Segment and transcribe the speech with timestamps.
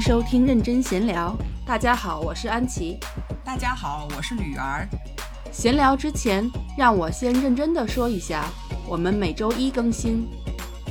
[0.00, 1.36] 收听认真闲聊。
[1.66, 2.98] 大家好，我是安琪。
[3.44, 4.88] 大家好，我是吕儿。
[5.50, 8.44] 闲聊之前，让我先认真的说一下，
[8.86, 10.28] 我们每周一更新，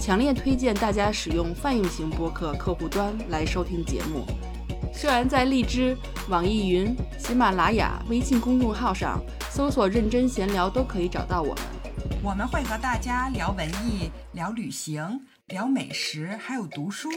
[0.01, 4.25] 强烈推荐大家使用泛用型播客客户端来收听节目。
[4.93, 5.95] 虽然在荔枝、
[6.27, 11.63] 网易云、喜马拉雅、微信公众号上搜索“认真闲聊”都可以找到我们。
[12.23, 17.09] 我们会和大家聊文艺、聊旅行、聊美食，还有读书。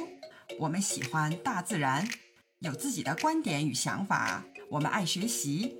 [0.60, 2.06] 我们喜欢大自然，
[2.58, 4.44] 有自己的观点与想法。
[4.68, 5.74] 我们爱学习，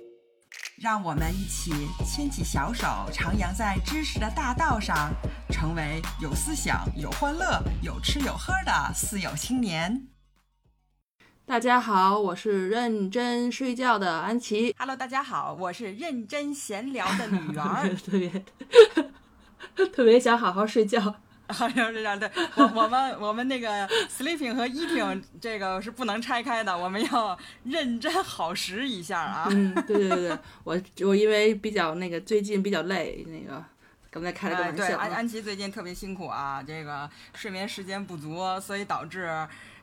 [0.75, 1.71] 让我们一起
[2.03, 5.13] 牵起小手，徜徉在知识的大道上，
[5.51, 10.07] 成为有思想、有欢乐、有吃有喝的四有青年。
[11.45, 14.75] 大家好，我是认真睡觉的安琪。
[14.79, 17.95] Hello，大家好，我是认真闲聊的女儿。
[18.03, 18.43] 特别
[19.93, 21.17] 特别想好好睡觉。
[21.53, 29.47] 好像是这样，对我 我们我们那个 sleeping 和 eating 这个是不能拆开的，我们要认真好食一下啊。
[29.49, 33.63] 嗯，对对对对，我我因为比较那个最近比较累，那个
[34.09, 34.97] 刚才开了个哎，对，玩笑。
[34.97, 39.29] 安安琪最近特别辛苦啊，这个睡眠时间不足，所以导致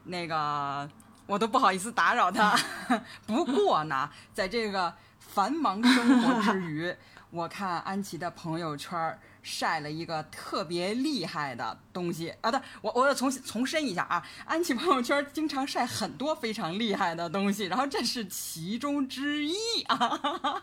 [0.05, 0.89] 那个
[1.27, 2.59] 我都不好意思打扰她。
[3.27, 6.95] 不过呢，在这个繁忙生活之余，
[7.31, 12.51] 我看安琪的朋友圈儿晒了一个特别厉害的东西啊！
[12.51, 19.55] 对，我我要重重申一下啊，安琪朋友圈经常晒很多非常厉害的东西，然后这是其中之一
[19.87, 20.63] 啊。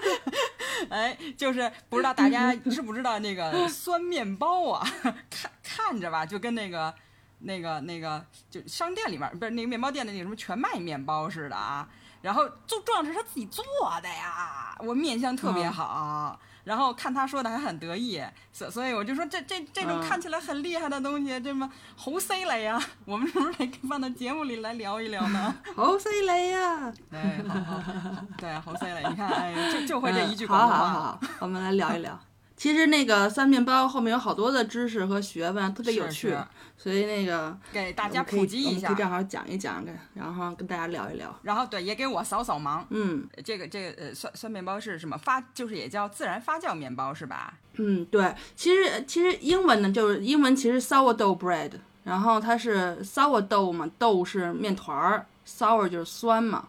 [0.90, 4.86] 哎，就是不知道大家知不知道那个酸面包啊？
[5.30, 6.92] 看看着吧，就跟那个
[7.40, 11.88] 那个那个就商店里面不是那个面包店的那个什么全麦面包似的啊。
[12.22, 13.62] 然后就重要是他自己做
[14.02, 16.40] 的呀，我面相特别好。
[16.64, 25.54] 然后看他说的还很得意，所所以我就说这这这种嗯看起来很厉害的东西，这么猴塞雷呀，我们是不是得放到节目里来聊一聊呢？
[25.76, 26.92] 猴塞雷呀！
[27.10, 27.82] 对，好好，
[28.38, 30.76] 对，猴塞雷，你看，哎，就就会这一句嗯广东话。
[30.76, 32.18] 好好好，我们来聊一聊。
[32.64, 36.38] 其实那个酸面包后面有好多的知识和学问，特别有趣，是
[36.78, 41.38] 所以那个给大家普及一下可以，正好讲一讲，然后跟大家聊一聊。
[41.42, 42.82] 然后对，也给我扫扫盲。
[42.88, 45.38] 嗯这个这个呃，酸酸面包是什么发？
[45.52, 47.52] 就是也叫自然发酵面包是吧？
[47.74, 51.72] 嗯，对，其实其实英文呢，就是英文其实 sourdough bread，
[52.04, 56.66] 然后它是 sourdough 嘛，豆是面团儿，sour 就是酸嘛。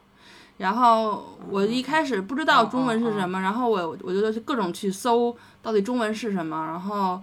[0.58, 7.22] 然后我一开始不知道中文是什么，然后我我就各种去搜到底中文是什么，然后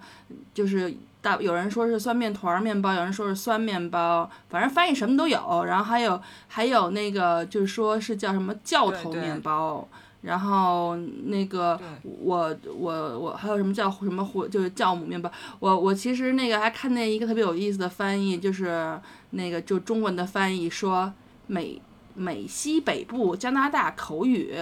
[0.53, 5.65] 就是大有人说是酸面团儿面包，有人说是酸面包，反正翻译什么都有。
[5.65, 9.87] 然后还有还有那个就是说是叫什么教头面包，
[10.21, 18.99] 然后那个我我我还有什么叫什么火就是酵母面包，我我其实那个还看见一个特别有意思的翻译，就是
[19.31, 21.11] 那个就中文的翻译说
[21.47, 21.81] 美
[22.15, 24.55] 美西北部加拿大口语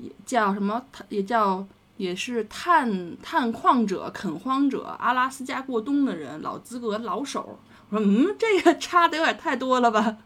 [0.00, 1.66] 也叫什么，也叫
[1.96, 7.58] 也是探探矿者、垦荒者、阿拉斯加过冬的人、老资格老手。
[7.90, 10.18] 我说嗯，这个差的有点太多了吧。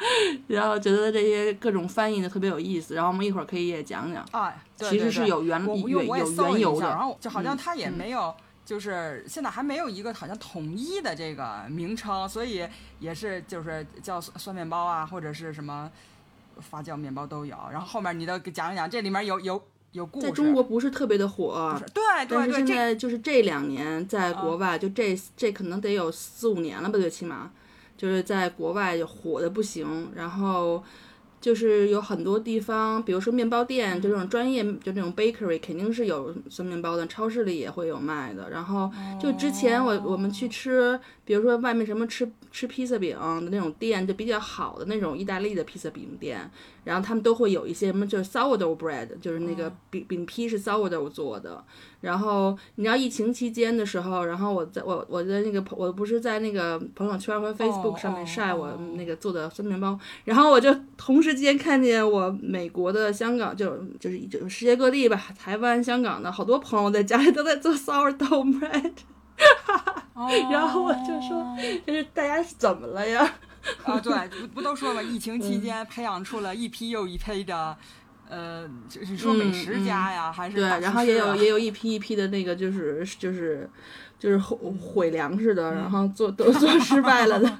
[0.48, 4.24] 然后觉得这些各种翻译的特别有意思，然后我们一会儿可以也讲讲。
[4.30, 12.66] 啊，对其实是有原有搜了一下，缘由的然后就好像嗯它也没有，就是现在还没有一个好像统一的这个名称，所以
[12.98, 15.90] 也是就是叫酸酸面包啊，或者是什么
[16.58, 17.56] 发酵面包都有。
[17.70, 19.62] 然后后面你都给讲一讲，这里面有有
[19.92, 20.26] 有故事。
[20.26, 21.50] 在中国不是特别的火
[21.92, 27.50] 对但是对对，现在就是这两年在国啊外，就这这可能得有四五年了吧，最起码
[27.96, 30.10] 就是在国外就火的不行。
[30.14, 30.82] 然后
[31.40, 38.50] 就是有很多地方，比如说面包店，就这种专业，就这种 bakery 肯定是有酸面包的，超市里也会有卖的。
[38.50, 46.50] 然后就之前我我们去吃，比如说外面什么吃吃披萨饼的那种店，就比较好的那种意大利的披萨饼店，
[46.84, 51.62] 然后他们都会有一些什么，就是 sourdough bread，就是那个饼饼皮是 sourdough 做的。
[52.00, 68.92] 然后你知道疫情期间的时候，然后我在我我在那个朋我不是在那个朋友圈和 Facebook 上面晒我哦那个做的酸面包，然后我就同时间看见我美国的、香港就就是就是世界各地吧，台湾、香港的好多朋友在家里都在做 sourdough bread，
[70.50, 71.56] 然后我就说
[71.86, 73.30] 就是大家是怎么了呀？
[73.84, 77.76] 啊，对，不不都说嘛，疫情期间培养出了一批又一批的，
[78.28, 83.68] 呃，就是说美食家呀，还是对，然后也有也有一批一批的那个就是就是
[84.18, 87.52] 就是毁毁粮食的，然后做都做失败了的。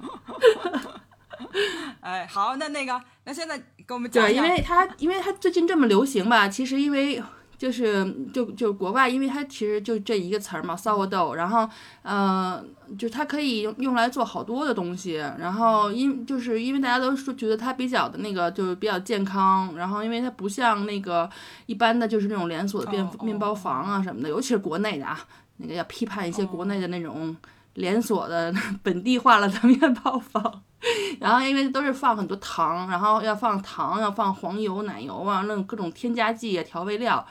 [2.00, 7.22] 哎，好，那那个，那现在给我们讲对，因为它因为它最近这么流行吧，其实因为
[7.60, 11.68] 就是就就国外，因为它其实就这一个词儿嘛，sourdough，然后
[12.00, 12.64] 呃，
[12.98, 21.28] 就它可以用用来做好多的东西，然后因就是因为大家都说觉得它比较的那个就是比较健康，然后因为它不像那个
[21.66, 25.20] 一般的就是那种连锁的面面包房啊什么的，尤其是国内的啊，
[25.58, 27.36] 那个要批判一些国内的那种
[27.74, 28.50] 连锁的
[28.82, 30.62] 本地化了的面包房。
[31.20, 37.24] 然后因为都是放很多糖，然后要放糖，要放黄油、奶油啊，那种各种添加剂啊、调味料，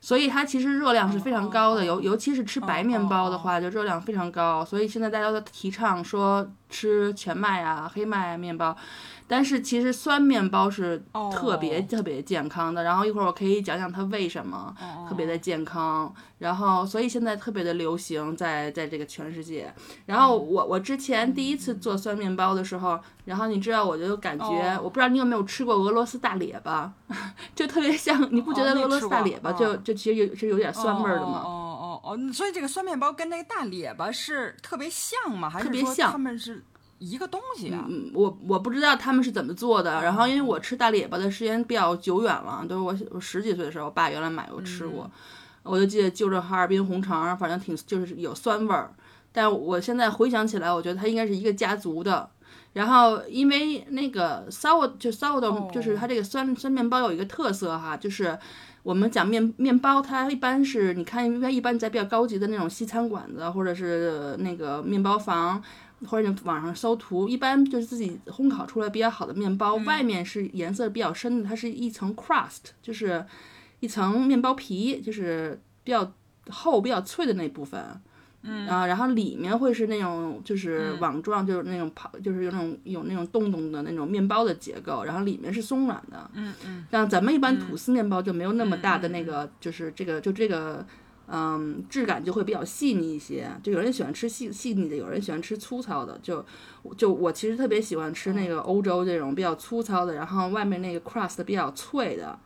[0.00, 4.64] 所以它其实热量是非常高的，尤尤其是吃白面包的话，就热量非常高。
[4.64, 8.76] 所以现在大家都提倡说吃全麦啊、黑麦面包，
[9.28, 11.00] 但是其实酸面包是
[11.32, 12.82] 特别哦特别健康的。
[12.82, 14.74] 然后一会儿我可以讲讲它为什么
[15.08, 16.12] 特别的健康。
[16.38, 19.72] 然后所以现在特别的流行在在这个全世界。
[20.06, 26.92] 然后我我之前第一次做酸面包的时候，然后你知道我就感觉，哦我不知道你有没有吃过俄罗斯大列巴，
[27.54, 31.40] 就特别像，你不觉得俄罗斯大列巴哦就就其实有是有点酸味儿的吗？
[31.44, 35.48] 哦哦哦哦，所以这个酸面包跟那个大列巴是特别像吗？
[35.48, 36.63] 还是说特别像他们是
[36.98, 37.84] 一个东西啊？
[37.88, 40.02] 嗯，我我不知道他们是怎么做的。
[40.02, 45.10] 然后因为我吃大列巴的时间比较久远了，都是我我十几岁的时候，我爸原来买过吃过，
[45.62, 48.92] 我就记得就着哈尔滨红肠，反正挺就是有酸味儿。
[49.32, 52.30] 但我现在回想起来，我觉得它应该是一个家族的。
[52.72, 58.36] 然后因为那个 sour 就 sourdough 就是它这个酸酸面包有一个特色哈，就是
[58.82, 65.62] 我们讲面面包，它一般是你看一般一般在比较高级的那种西餐馆子或者是那个面包房。
[66.06, 73.24] 或者你网上搜图，一般就是自己烘烤出来比较好的面包，外面是颜色比较深的，它是一层 crust，就是
[73.80, 76.12] 一层面包皮，就是比较
[76.48, 77.82] 厚、比较脆的那部分。
[78.46, 86.30] 嗯啊，然后里面会是那种就是网状，就是那种泡，就是有那种有那种洞洞的那种面包的结构，然后里面是松软的。
[86.34, 90.84] 嗯嗯，像咱们一般吐司面包就没有那么大的那个，就是这个就这个。
[91.26, 96.18] 嗯，质感就会比较细腻一些，就有人喜欢吃细细腻的，有人喜欢吃粗糙的。
[96.22, 96.44] 就
[96.98, 102.38] 就我其实特别喜欢吃那个欧洲这种比较粗糙的，然后外面那个 crust 比较脆的，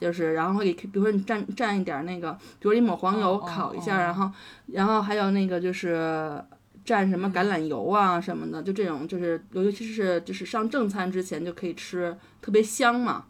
[0.00, 4.30] 就是然后给比如说你蘸蘸一点那个，比如你抹黄油哦烤一下，哦然后
[4.66, 6.40] 然后还有那个就是
[6.86, 13.24] 蘸什么橄榄油啊什么的，就这种就是尤其是就是上正餐之前就可以吃，特别香嘛。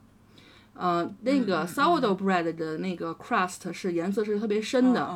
[0.81, 5.07] 呃，那个 sourdough bread 的那个 crust 是颜色是特别深的，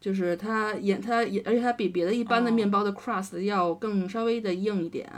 [0.00, 5.10] 就是它颜它也，而且它比别的一般的面包的 crust 要更稍微的硬一点，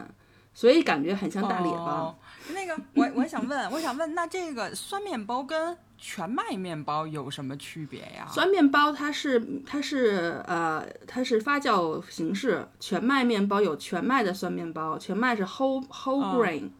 [0.55, 1.85] 所以感觉很像大列巴。
[1.85, 2.15] 哦
[2.53, 8.27] 那个，我我想问，我想问，那这个酸面包跟全麦面包有什么区别呀？
[8.29, 16.71] 酸面包它是它是呃它是发酵形式，全麦面包有全麦的酸面包，全麦是 whole whole grain、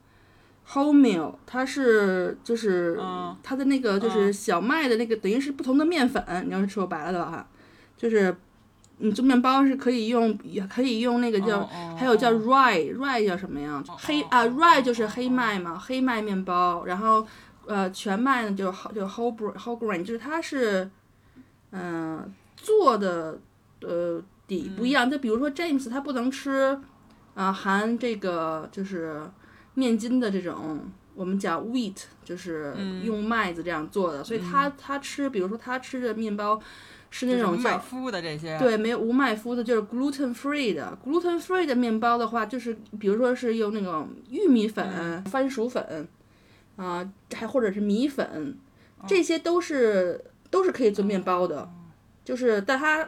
[0.73, 7.47] whole meal，它是就是嗯它的那个就是小麦的那个等于是不同的面粉，你要是说白了的话，
[7.97, 8.35] 就是
[8.99, 13.83] 你做面包是可以用也可以用那个叫、还有叫 rye rye 叫什么呀？
[13.99, 17.27] 黑啊 rye 就是黑麦嘛，黑麦面包，然后
[17.67, 20.89] 呃全麦呢就就 whole whole grain，就是它是
[21.71, 23.41] 嗯、呃做的
[23.81, 25.11] 呃底不一样。
[25.11, 26.51] 就比如说 James 他不能吃
[27.35, 29.23] 啊、呃含这个就是
[29.75, 30.81] 面筋的这种。
[31.13, 36.59] 我们讲 wheat 就是用麦子这样做的，所以他他吃，比如说他吃的面包
[37.11, 40.97] 是那种叫麦麸的这些，对，没有无麦麸的，就是 gluten free 的。
[41.05, 46.09] gluten free 的面包的话，就是比如说是用那种玉米粉、番薯粉，
[46.77, 48.57] 啊、还或者是米粉，
[49.07, 51.69] 这些都是都是可以做面包的，
[52.25, 53.07] 就是但它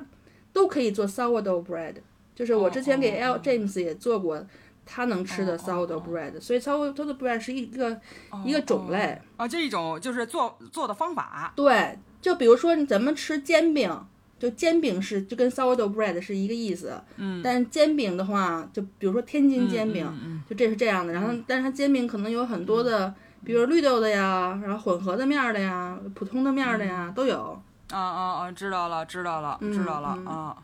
[0.53, 1.95] 都可以做 sourdough bread。
[2.35, 4.45] 就是我之前给 L James 也做过
[4.85, 7.99] 他能吃的 sourdough bread，、所以 sourdough bread 是一个、
[8.45, 9.21] 一个种类。
[9.37, 11.53] 啊，这一种就是做做的方法。
[11.57, 13.91] 对，就比如说你咱们吃煎饼，
[14.39, 17.01] 就煎饼是就跟 sourdough bread 是一个意思。
[17.17, 17.41] 嗯。
[17.43, 20.05] 但是煎饼的话，就比如说天津煎饼，
[20.49, 21.12] 就这是这样的。
[21.12, 27.61] 然后，但是它煎饼可能有很多的，比如绿豆的呀，然后混合的面儿的呀，普通的面儿的呀，都有。
[27.91, 28.53] 啊啊啊！
[28.53, 30.57] 知道了，知道了，知道了嗯啊。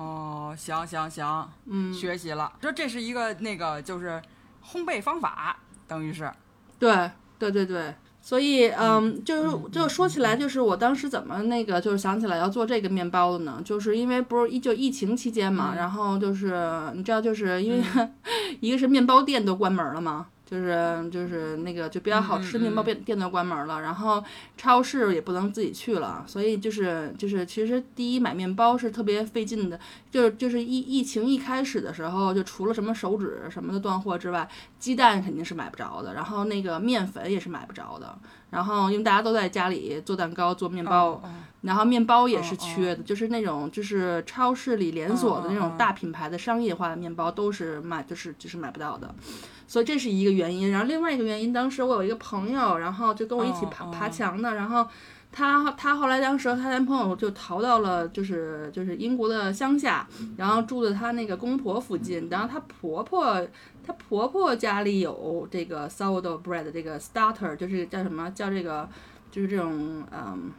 [0.00, 2.50] 哦，行行行，嗯，学习了。
[2.62, 4.20] 说这是一个那个就是
[4.64, 6.30] 烘焙方法，等于是。
[6.78, 13.60] 对对对对，所以嗯，就是就说起来，就是我当时怎么那个就是想起来要做这个面包的呢？
[13.62, 17.84] 就是因为不是一就疫情期间嘛，然后就是你知道，就是因为、
[18.60, 20.28] 一个是面包店都关门了嘛。
[20.50, 22.84] 就是就是那个就比较好吃的面包嗯。
[22.84, 24.22] 店店都关门了，然后
[24.56, 29.78] 超市也不能自己去了，所以就是就是其实第一买面包是特别费劲的，
[30.10, 38.18] 就是就是疫疫情一开始的时候，就除了什么手指什么的断货之外，鸡蛋肯定是买不着的，然后那个面粉也是买不着的，
[38.50, 41.22] 然后因为大家都在家里做蛋糕做面包，
[41.60, 42.58] 然后面包也是哦。
[42.58, 49.14] 缺的，就是那种就是超市里连锁的那种大品牌的商业化的面包都是卖就是就是买不到的，
[49.70, 50.70] 所以这是一个原因。
[50.70, 54.84] 然后另外一个原因，当时我有一个朋友，然后就跟我一起爬爬墙的，然后。
[55.32, 60.04] 她她后来当时她男朋友就逃到了就是就是英国的乡下，
[60.36, 63.40] 然后住在她那个公婆附近，然后她婆婆
[63.86, 68.88] 她婆婆家里有这个 sourdough bread 这个 starter，就是叫什么叫这个
[69.30, 70.50] 就是这种嗯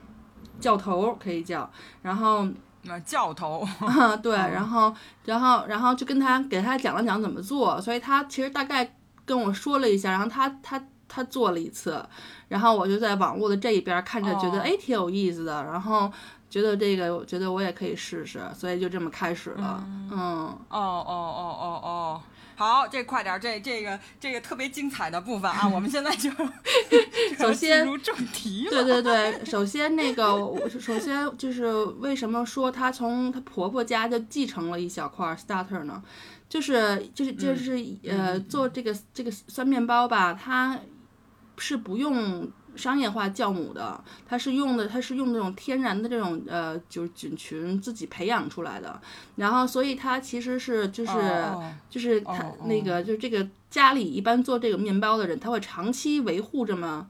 [0.58, 1.70] 教头可以叫，
[2.02, 2.48] 然后
[2.84, 8.96] 那教头，啊，对，然后，然后，然后就跟他给他讲了讲怎么做，所以他其实大概
[9.32, 12.04] 跟我说了一下，然后他他他做了一次，
[12.50, 16.12] 然后我就在网络的这一边看着，觉得哦哎挺有意思的，然后
[16.50, 22.22] 觉得这个我觉得我也可以试试，所以就这么开始了，嗯哦哦哦哦哦。
[22.54, 26.30] 好，这快点儿，这这个这个特别精彩的部分啊，我们现在就
[27.40, 28.70] 就 要先进入正题了。
[28.70, 36.04] 对对对， 首先那个，我首先就是为什么说她从她婆婆家就继承了一小块 starter 呢？
[36.52, 40.78] 就是就是就是呃，做这个这个酸面包吧，它
[41.58, 49.02] 是不用商业化酵母的，它是用的它是用那种天然的这种呃就是菌群自己培养出来的，
[49.38, 51.12] 然后所以它其实是就是。
[51.14, 57.06] 哦就是他哦哦那个，就是这个家里一般做这个面包的人，他会长期维护这么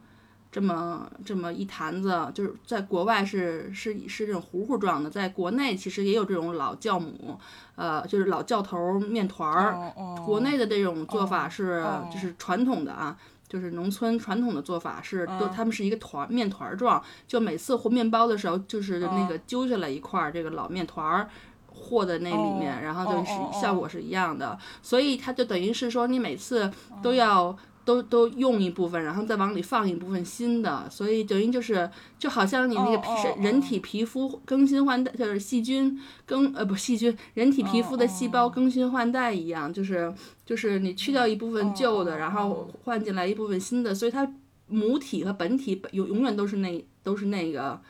[0.52, 7.40] 这么这么一坛子，就是在国外是是是这种糊糊状的，在国内其实也有这种老酵母，
[7.76, 9.74] 呃，就是老教头面团儿。
[9.74, 13.18] 哦哦国内的这种做法是哦就是传统的啊。
[13.48, 21.30] 就是农村传统的做法是，都他们是一个团面团儿状，就每次和面包的时候，就是那个揪下来一块儿这个老面团儿，
[21.68, 26.72] 和在那里面，哦然后就是效果是一样的，所以它就等于是说你每次
[27.04, 27.54] 都要。
[27.84, 33.08] 都都用一部分，然后再往里放一部分新的，所以等于就是就好像你那个皮、
[33.42, 40.14] 人体皮肤更新换代，就是细菌更呃不细菌，人体皮肤的细胞更新换代一样，就是
[40.46, 44.32] 就是你去掉一部分旧的，然后换进来一部分新的，所以它
[44.68, 47.82] 母体和本体永永远都是那都是那个，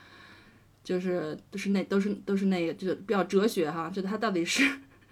[0.84, 4.64] 就是都是那都是都是那个，就是比较哲学哈，就它到底是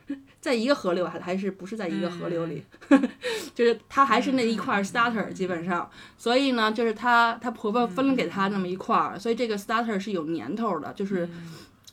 [0.42, 2.64] 在一个河流还还是不是在一个河流里，
[3.56, 11.28] 就是她还是那一块 starter 基本上，所以呢，就是她她婆婆分了给她那么一块儿，所以这个 starter 是有年头的，就是。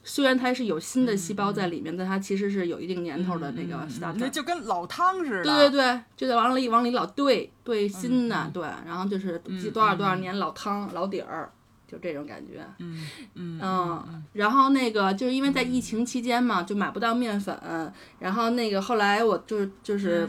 [0.08, 4.14] 虽然它是有新的细胞在里面，但它其实是有一定年头的那个 starter。
[4.18, 5.42] 那就跟老汤似的。
[5.42, 9.36] 对对对，就在往里往里老兑兑新的，对，然后就是
[9.74, 11.50] 多少多少年老汤老底儿，
[11.86, 12.66] 就这种感觉。
[12.78, 20.28] 嗯嗯嗯，然后那个就是因为在疫情期间嘛，就买不到面粉，然后那个后来我就是就是。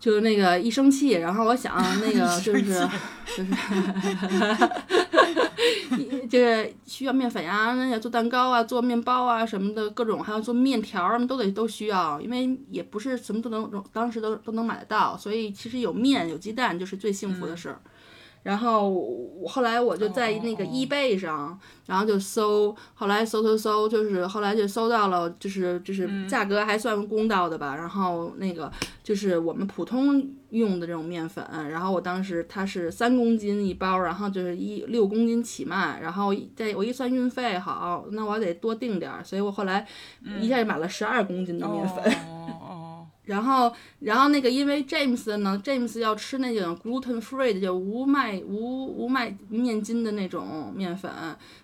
[0.00, 3.48] 就是那个一生气，然后我想 那个就是就是
[6.28, 17.80] 就是需要面粉呀，那要做蛋糕啊，做面包啊什么的，各种还要做面条儿，都得都需要，因为也不是什么都能当时都都能买得到，所以其实有面有鸡蛋就是最幸福的事儿。
[18.44, 20.68] 然后我后来我就在那个哦。
[20.68, 26.28] 哦哦 eBay 上，然后就搜，后来搜搜搜，就是后来就搜到了，就是就是嗯。
[26.28, 27.74] 价格还算公道的吧。
[27.74, 28.70] 然后那个
[29.02, 39.86] 就是我们普通用的这种面粉，然后我当时它是三公斤一包，然后就是一六公斤起卖，然后再我一算运费好，那我得多订点儿，所以我后来
[40.40, 42.04] 一下就买了十二公斤的面粉。
[42.28, 42.83] 哦哦
[43.26, 51.10] 然后，然后那个，因为 James 呢，James 要吃那种 gluten free 的，就无麦无无麦面筋的那种面粉，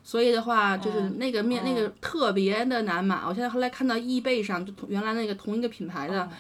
[0.02, 3.20] 所以的话，就是那个面、那个特别的难买。
[3.26, 6.30] 我现在后来看到易贝上，就同原来那个同一个品牌的，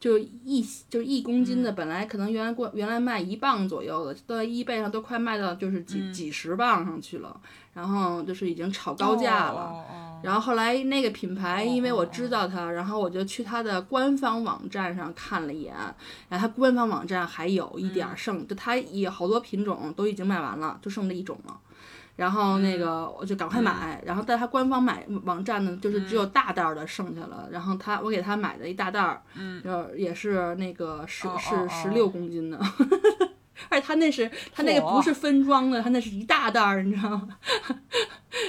[0.00, 7.38] 就一就是一公斤的，本来可能原来过原来卖一磅左右的，都在易贝上都快卖到就是几、几十磅上去了，
[7.74, 9.60] 然后就是已经炒高价了。
[9.60, 15.74] 哦哦然后后来那个品牌，因为我知道它，然后我就去它的官方网站上看了一眼，
[16.28, 21.58] 然后它官方网站还有一点儿剩，就它也好多品种都已经卖完了，就剩这一种了。
[22.16, 27.48] 然后那个我就赶快买，然后在它官方买网站呢，就是只有大袋儿的剩下了。
[27.50, 29.62] 然后他我给他买的一大袋儿，嗯，
[29.96, 31.68] 也是那个十哦是哦。
[31.70, 32.60] 十六公斤的，
[33.70, 37.28] 而且他那是他那个不是分装的，他那是一大袋儿，你知道吗？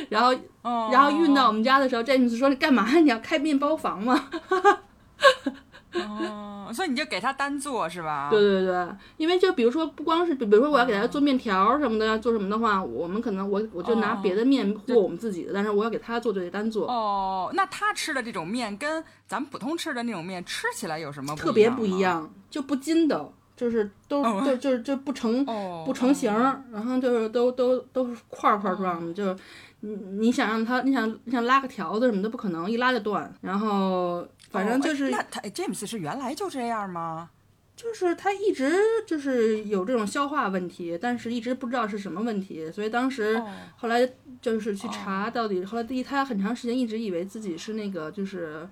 [0.09, 2.87] 然后哦，然后运到我们家的时候，詹姆斯说：“你干嘛？
[2.99, 4.29] 你要开面包房吗
[5.93, 8.29] 哦，所以你就给他单做是吧？
[8.31, 16.87] 对对对，因为就比如说不光是，比如说我要给他做面条什么的，要做什么的话，我们可能我我就拿别的面或我们自己的，但是我要给他做就得单做。
[16.87, 22.33] 哦，那他吃的这种面跟咱们普通吃的那种面吃起来有什么特别不一一样？
[22.49, 25.45] 就不筋道，就是都就就就不成
[25.85, 26.33] 不成形，
[26.71, 29.35] 然后就是都都都是块块状的，就
[29.81, 34.27] 你你想让他你想你想拉个条子什么的不可能，一拉就断，然后。
[34.51, 37.29] 反正就是那他 James 是原来就这样吗？
[37.73, 38.69] 就是他一直
[39.07, 43.41] 就是有这种消化问题，但是一直不知道是什么问题，所以当时
[43.77, 44.05] 后来
[44.41, 45.63] 就是去查到底。
[45.63, 48.67] 后来第一，他很长时间一直以为自己是那个就是，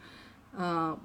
[0.53, 0.99] 呃，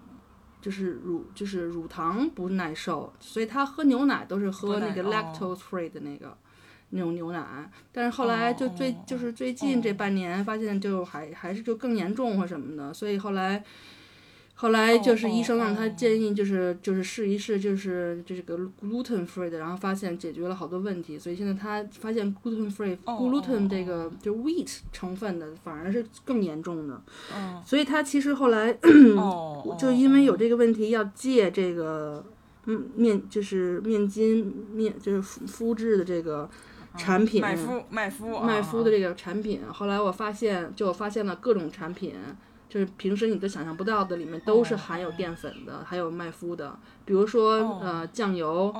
[0.61, 6.37] 就是乳就是乳糖不耐受，所以他喝牛奶都是喝那个 lactose free 的那个
[6.91, 7.71] 那种牛奶。
[7.93, 13.65] 但是后来就最就是最近这半年发现就还还是就更严重或什么的，所以后来。
[14.57, 27.03] 后来就是医生让他建议，就是就是试一试，就是这个 gluten free 的，然后发现解决了好多问题，所以现在他发现 gluten free gluten 这个就 wheat 成分的反而是更严重的，
[27.67, 28.73] 所以他其实后来
[29.77, 32.25] 就因为有这个问题要戒这个
[32.67, 36.49] 嗯面就是面筋面就是肤质的这个
[36.97, 37.57] 产品麦
[38.61, 42.15] 麸的这个产品，后来我发现就我发现了各种产品。
[42.67, 46.77] 就是平时你都想象不到的，里面都是含有淀粉的，还有麦麸的。
[47.05, 48.75] 比如说呃酱油，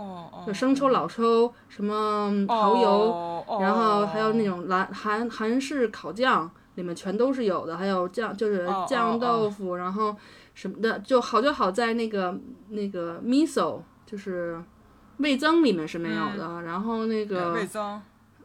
[0.45, 7.77] 就生抽、老抽，什么蚝油，然后还有那种蓝韩韩式烤酱，里面全都是有的。
[7.77, 10.17] 还有酱就是酱豆腐，然后
[10.55, 12.37] 什么的，就好就好在那个
[12.71, 14.61] 那个 miso 就是
[15.19, 16.63] 味增里面是没有的。
[16.63, 18.01] 然后那个味增。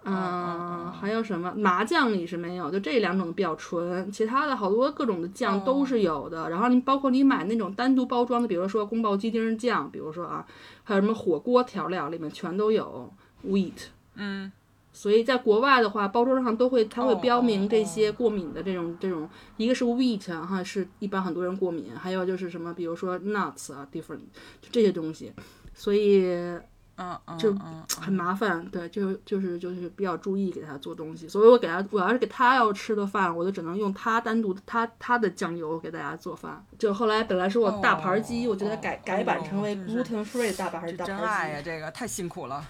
[0.06, 6.50] 嗯，还有什么麻酱里是没有，就这两种比较纯，其他的好多各种的酱都是有的。
[6.50, 10.48] 然后你包括你买那种单独包装的，比如说宫保鸡丁酱，比如说啊，
[10.86, 13.12] 还有什么火锅调料里面全都有
[13.46, 13.74] wheat。
[14.16, 14.50] 嗯，
[14.94, 24.22] 所以在国外的话，包装上都会它会标明这些过敏的这种这种，一个是 wheat 哈，是一般很多人过敏，还有就是什么，比如说 nuts 啊，different
[24.62, 25.34] 就这些东西，
[25.79, 26.59] 所以。
[27.01, 27.55] 嗯，就
[27.98, 36.61] 很麻烦，对，就就是就是比较注意给他做东西，所以我给他，我要是给他要吃的饭，我就只能用他单独他他的酱油给大家做饭。
[36.77, 41.05] 就后来本来是我大盘鸡，我觉得改改版成为 gluten free 大盘大盘鸡。
[41.05, 42.68] 真爱呀，这个太辛苦了。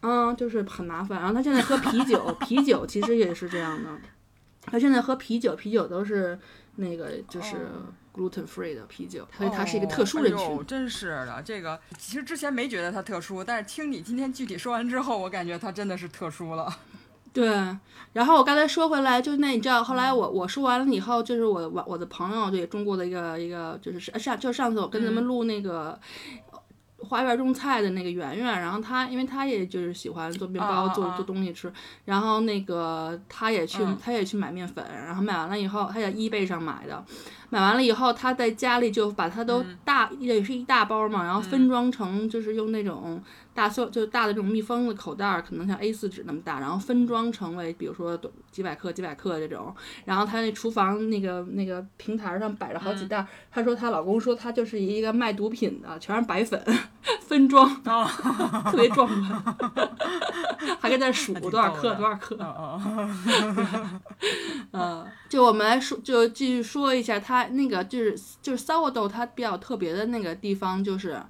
[0.00, 1.18] 嗯，就是很麻烦。
[1.18, 3.90] 然后他现在喝啤酒，啤酒其实也是这样的。
[4.62, 6.38] 他现在喝啤酒，啤酒都是
[6.76, 7.68] 那个就是。
[8.12, 10.66] Gluten free 的啤酒，所以它是一个特殊人群。
[10.66, 16.74] 真是的，这个其实之前没觉得它特殊，但是听你今天具体说完之后，我感觉它真的是特殊了。
[17.32, 17.48] 对，
[18.12, 25.98] 然后我刚才说回来，就那你知道，后来我我说完了以后，就是我我我的朋友，对中国的一个一个，就是上就上次我跟咱们录那个。
[27.02, 31.72] 花园种菜的那个圆圆，然后她，因为她也就是喜欢做面包，做做东西吃，
[32.04, 37.04] 然后那个她也去，她也去买面粉，然后买完了以后，她在 eBay 上买的，
[37.50, 43.22] 买完了以后，她在家里就把它都大，也是一大包嘛，然后分装成就是用那种。
[43.54, 48.18] 大塑就大的这种密封的口袋儿，可能像 A 四纸那么大，然后分装成为，比如说
[48.50, 49.74] 几百克、几百克这种。
[50.04, 53.26] 然后她那厨房那个那个平台上摆着好几袋。
[53.50, 56.62] 她说她老公说她就是一个卖毒品的，全是白粉
[57.20, 59.90] 分装， 特别壮观，
[60.80, 62.38] 还跟那数多少克多少克。
[64.72, 71.22] 嗯，就我们来说，就继续说一下，它那个就是就是 sourdough，它比较特别的那个地方就是。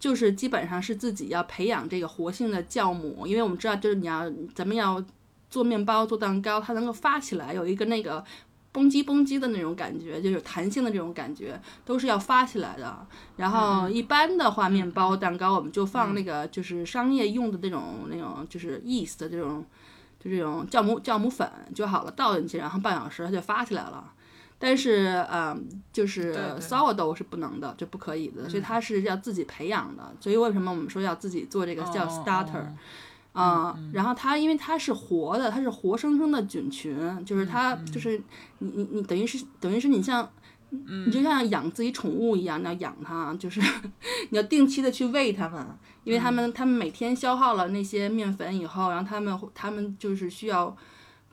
[0.00, 5.04] 就是基本上是自己要培养这个活性的酵母，因为我们知道，就是你要咱们要
[5.50, 8.24] 做面包、做蛋糕，它能够发起来，有一个那个
[8.72, 13.06] 嘣叽嘣叽的那种感觉，就是弹性的这种感觉，都是要发起来的。
[13.36, 19.62] 然后一般的话，面包、蛋糕，我们就放那个就是商业用的那种那种就是 yeast 的这种
[20.18, 24.12] 就这种酵母酵母粉就好了，倒进去，然后半小时它就发起来了。
[24.62, 30.14] 但是，嗯，就是 sourdough 是不能的，就不可以的，所以它是要自己培养的。
[30.20, 32.66] 所以为什么我们说要自己做这个叫 starter？
[33.32, 38.20] 啊，然后它因为它是活的，它是活生生的菌群，就是它就是
[38.58, 40.28] 你你你等于是等于是你像
[40.68, 43.62] 你就像养自己宠物一样，你要养它，就是
[44.28, 45.66] 你要定期的去喂它们，
[46.04, 50.76] 因为它们它们每天消耗了那些面粉以后，然后它们它们就是需要。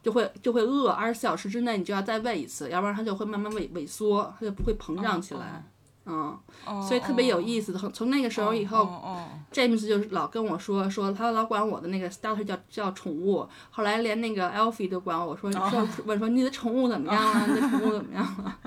[0.07, 5.61] 就会就会饿，二十四小时之内你就要再喂一次，要不然它就会慢慢萎萎缩，它就不会膨胀起来。
[6.05, 6.33] 嗯，
[6.65, 7.77] 哦所以特别有意思的。
[7.77, 17.47] 从从那个时候以后，哦哦 James 就是老跟我说说，他老管我的那个 starter 叫叫宠物，后来连那个 Alfie 都管我说说问说你的宠物怎么样了？
[17.47, 18.57] 你的宠物怎么样了？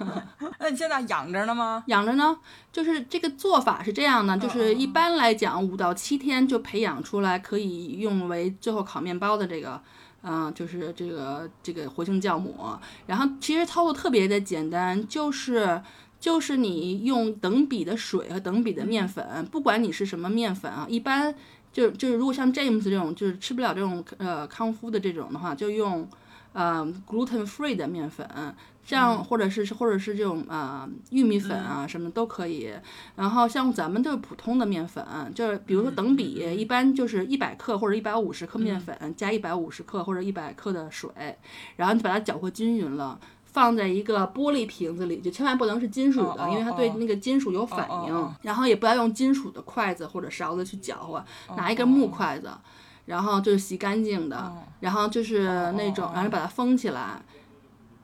[0.00, 0.22] 哦
[0.60, 1.82] 那你现在养着呢吗？
[1.86, 2.36] 养着呢，
[2.70, 9.80] 就是这个做法是这样的，就是一般来讲五到七天就培养出来可以用为最后烤面包的这个。
[10.22, 12.54] 嗯、就是这个这个活性酵母，
[13.06, 15.82] 然后其实操作特别的简单，就是
[16.20, 21.34] 就是你用等比的水和等比的面粉，不管你是什么面粉啊，一般
[21.72, 26.08] 就就是如果像 James 这种就是吃不了这种呃康夫的这种的话，就用
[26.52, 28.28] 呃 gluten free 的面粉，
[28.84, 32.72] 这样或者是或者是这种呃玉米粉啊什么都可以。
[33.16, 41.10] 然后像咱们就是普通的面粉，就是比如说等比，一般就是一百克或者一百五十克面粉加一百五十克或者一百克的水，
[41.76, 43.18] 然后你把它搅和均匀了。
[43.44, 48.32] 放在一个玻璃瓶子里，就千万不能是金属的，因为它对那个金属有反应。
[48.40, 51.22] 然后也不要用金属的筷子或者勺子去搅和，
[51.54, 52.50] 拿一根木筷子，
[53.04, 57.20] 然后就是洗干净的，哦然后就是那种，然后把它封起来。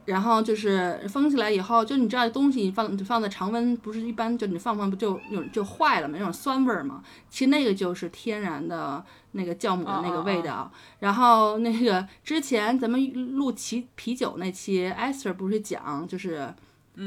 [0.09, 7.03] 然后就是封起来以后，就你知道东西放放在常温，不是一般就你放放不就有就坏了嘛，那种酸味儿嘛。
[7.31, 10.73] 其实那个就是天然的那个酵母的那个味道。
[10.99, 16.53] 然后那个之前咱们录啤啤酒那期，Esther 不是讲就是。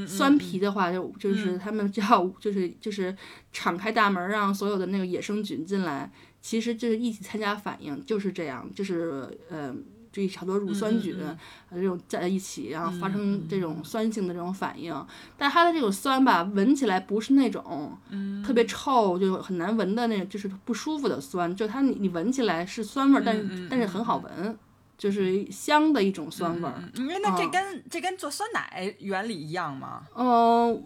[0.08, 3.14] 酸啤的话，就就是他们叫就是就是
[3.52, 6.10] 敞开大门让所有的那个野生菌进来，
[6.42, 9.76] 其实就是一起参加反应，就是这样，就是呃，
[10.12, 11.38] 这好多乳酸菌呃
[11.72, 14.94] 这种在一起，然后发生这种酸性的这种反应。
[15.38, 17.98] 但它的这种酸吧，闻起来不是那种
[18.46, 24.58] 特别臭，就很难闻的那种，就是不舒服的酸，就它你你闻起来是酸味儿，但是但是很好闻，
[25.02, 26.76] 就是香的一种酸味儿。
[26.78, 30.04] 嗯，因为那这跟、这跟做酸奶原理一样吗？
[30.16, 30.80] 嗯，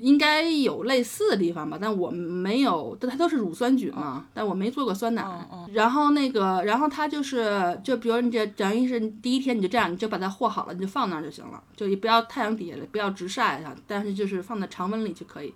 [0.00, 5.24] 应该有类似的地方吧，但我没有，但它都是乳酸菌嘛，但我没做过酸奶。
[5.72, 15.54] 然后那个，然后它就是，就比如你这等于是第一天你就这样，你就把它和好了，你就放那儿就行了，就也不要太阳底下，不要直晒它，但是就是放在常温里就可以。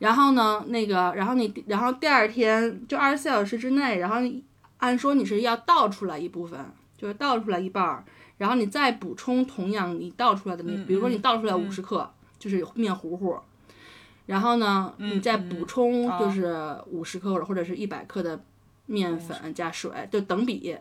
[0.00, 4.16] 然后呢，那个，然后你，然后第二天就二十四小时之内，然后
[4.78, 6.58] 按说你是要倒出来一部分，
[6.98, 8.04] 就是倒出来一半儿，
[8.36, 13.38] 然后你再补充同样你倒出来的面，比如说你倒出来五十克，就是面糊糊，
[14.26, 18.38] 然后呢，你再补充就是五十克或者或者是一百克的
[18.86, 20.76] 面粉加水，就等比，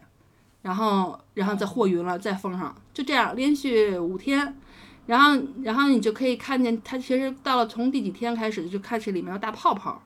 [0.63, 4.57] 然后然后再和匀了再封上，就这样连续五天。
[5.05, 10.03] 然后，然后你就可以看见它其实到了从第几天开始就开始里面有大泡泡，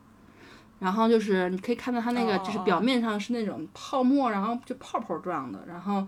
[0.82, 6.08] 然后就是你可以看到它那个就是表面上是那种泡沫，然后就泡泡状的，然后，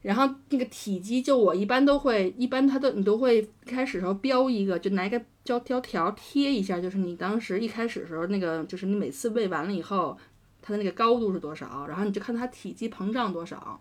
[0.00, 10.16] 然后那个体积就我一般都会，一般它都你都会开始时候标一个，就拿一个胶胶条贴一下，就是你当时一开始时候那个就是你每次喂完了以后，
[10.62, 13.78] 它的那个高度是多少，然后你就看它体积膨胀多少。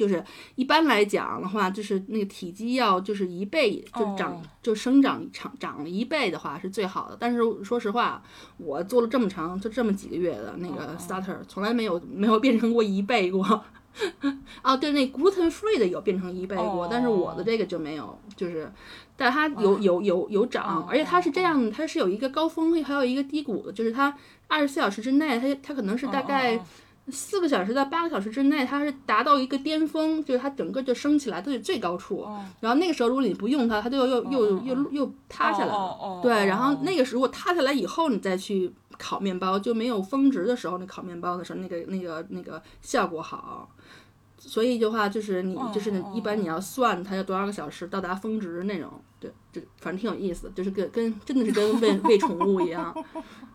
[0.00, 7.16] 就是一般来讲的话，就是那个体积要就是一倍，就长、哦就生长长长了一倍的话是最好的。
[7.20, 8.22] 但是说实话，
[8.56, 13.44] 我做了这么长就这么几个月的那个 starter，、从来没有没有变成过一倍过。
[14.64, 18.72] 哦，对，那 gluten free 的有变成一倍过，但是我的这个就没有，就是，
[19.18, 24.16] 但它有有有有涨，而且它是这样的，它是有一个高峰，还有一个低谷的，就是它
[24.48, 26.58] 二十四小时之内，它它可能是大概。
[27.10, 32.26] 四个小时到八个小时之内，它是达到一个巅峰，就是它整个就升起来，都是最高处。
[32.60, 35.72] 然后那个时候，如果你不用它，它就又又又又塌下来了。
[35.72, 43.68] 哦哦对，然后那个时候塌下来以后，你再去烤面包，就没有峰值的时候，那烤面包的时候，那个那个那个效果好。
[44.38, 52.94] 所以的话，就是你就是一般你要算它要多少个小时到达峰值那种，对，就反正挺有意思，就是跟跟真的是跟喂 喂宠物一样，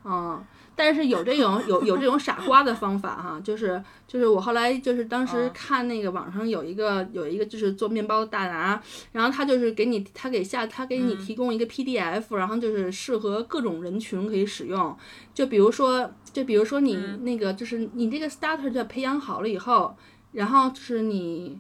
[0.04, 0.44] 嗯。
[0.76, 14.96] 但是有这种有有这种傻瓜的方法哈，就是就是我后来就是当时看那个网上有一个有一个就是做面包的大拿，然后他就是给你他给下他给你提供一个 PDF，、然后就是适合各种人群可以使用，
[15.34, 19.96] 就比如说就比如说你那个就是你这个 starter 就培养好了以后，
[20.34, 21.60] 然后就是你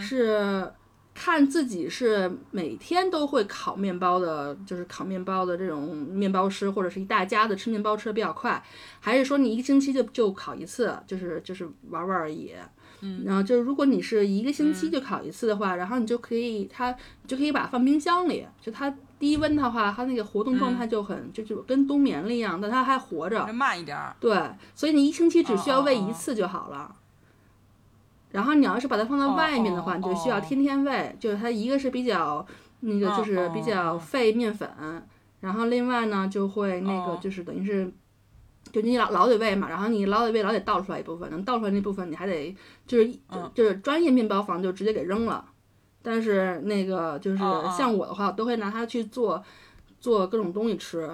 [0.00, 0.72] 是。
[1.14, 8.62] 看自己是每天都会烤面包的，就是烤面包的这种面包师，或者是一大家子吃面包吃的比较快，
[9.00, 12.52] 还是说你一个星期就就烤一次，就是就是玩玩而已。
[13.00, 23.46] 嗯，然后就是如果你是一个星期就烤一次的话，然后你就可以它你就可以把它放冰箱里，就它低温的话，它那个活动状态就很、就就跟冬眠了一样，但它还活着。
[23.52, 24.16] 慢一点儿。
[24.18, 24.36] 对，
[24.74, 26.96] 所以你一星期只需要喂一次就好了。
[28.34, 31.14] 然后你要是把它放在外面的话，哦你就需要天天喂。
[31.20, 32.44] 就是它一个是比较
[32.80, 34.68] 那个，就是比较费面粉，
[35.38, 37.92] 然后另外呢就会那个哦就是等于是。
[38.72, 42.52] 就你老老得喂嘛，然后你老得喂，老得倒出来一部分，能倒出来那部分你还得
[42.86, 45.44] 就是就嗯就是专业面包房就直接给扔了，
[46.02, 49.40] 但是那个就是像我的话，我都会拿它去做
[50.00, 51.08] 做各种东西吃。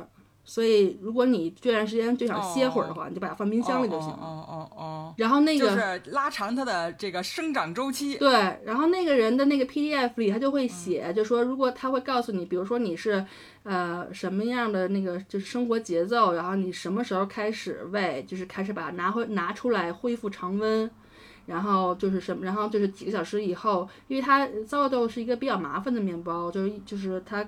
[0.51, 4.17] 所以如果你这段时间就想歇会儿的话，你就把它放冰箱里就行了。
[4.21, 8.17] 哦哦哦然后那哦，个、就是拉长它的这个生长周期。
[8.17, 13.25] 对，然后那个人的那个 PDF 里，他就嗯会写，就说如果他会告诉你，比如说你是
[13.63, 20.91] 呃什么样的那个就是生活节奏，然后你什么时候开始喂，就是开始把它拿回拿出来恢复常温。
[21.47, 27.45] 然后就是什么，然后就是几个小时以后，因为它糟豆是一个比较麻烦的面包，就是就是它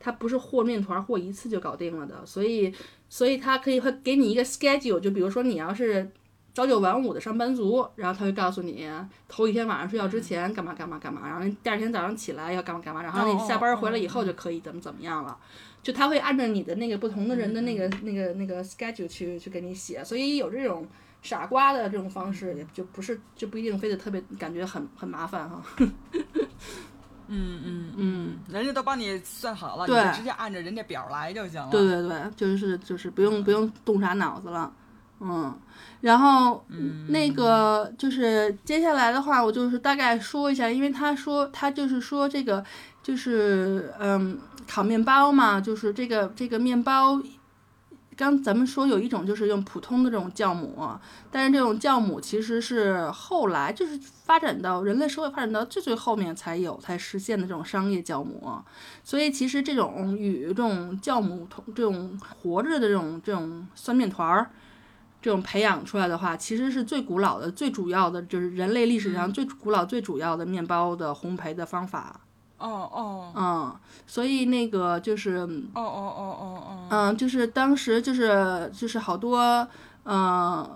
[0.00, 2.74] 它不是和面团和一次就搞定了的，所以
[3.08, 6.10] 所以它可以会给你一个 schedule，就比如说你要是
[6.52, 8.90] 朝九晚五的上班族，然后他会告诉你
[9.28, 15.38] 头一天晚上睡觉之前干嘛干嘛干嘛，然后第二天早上起来要干嘛干嘛，然后你下班回来以后就可以怎么怎么样了。
[15.82, 20.86] 就他会按照你的那个不同的人的那个那个那个 schedule 去去给你写，所以有这种
[21.22, 25.62] 傻瓜的这种方式，也就不是就不一定非得特别感觉很很麻烦哈。
[27.32, 31.70] 嗯嗯嗯，人家都帮你算好了，你就直接按着人家表来就行了。
[31.70, 34.72] 对对对，就是就是不用不用动啥脑子了，
[35.20, 35.56] 嗯，
[36.00, 36.64] 然后
[37.08, 42.64] 那个就是接下来的话，我就是大概说一下，因为他说他就是说这个
[43.02, 44.38] 就是嗯
[44.68, 47.22] 烤面包嘛，就是这个这个面包。
[48.20, 50.86] 刚咱们说有一种就是用普通的这种酵母，
[51.30, 58.62] 但是这种酵母其实是后来就是发展到人类社会发展到最最后面才有才实现的这种商业酵母，
[59.02, 64.50] 所以其实这种与这种酵母同这种活着的这种这种酸面团儿，
[65.22, 72.20] 这种培养出来的话，其实是最古老的、最主要的，就是人类历史上最古老、最主要的面包的烘焙的方法。
[72.60, 79.66] 哦哦嗯，所以那个就是，哦哦哦哦哦，嗯，就是当时就是就是好多，
[80.04, 80.68] 嗯。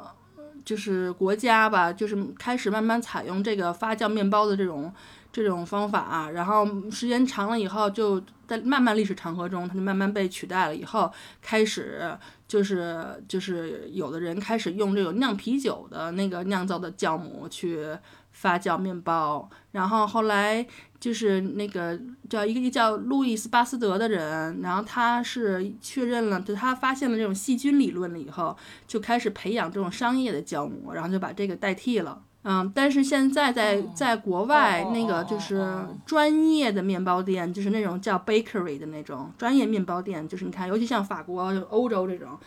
[0.65, 4.91] 就是国家吧，就是开始慢慢采用这个发酵面包的这种
[5.31, 8.19] 这种方法、然后时间长了以后，就
[8.49, 10.75] 在慢慢历史长河中，它就慢慢被取代了。
[10.75, 12.17] 以后开始
[12.49, 17.87] 就是就是有的人开始用这种酿啤酒的那个酿造的酵母去
[18.33, 20.67] 发酵面包，然后后来
[21.05, 32.23] 就是那个叫一个叫路易斯巴斯德的人，然后他是确认了，就他发现了这种细菌理论了以后，就开始培养这种商业的酵母，然后就把这个代替了。
[32.45, 42.39] 嗯，但是现在在在国外那个哦就是哦专业的面包店，就是那种叫 bakery 的那种专业面包店，就是你看，尤其像法国、欧洲这种哦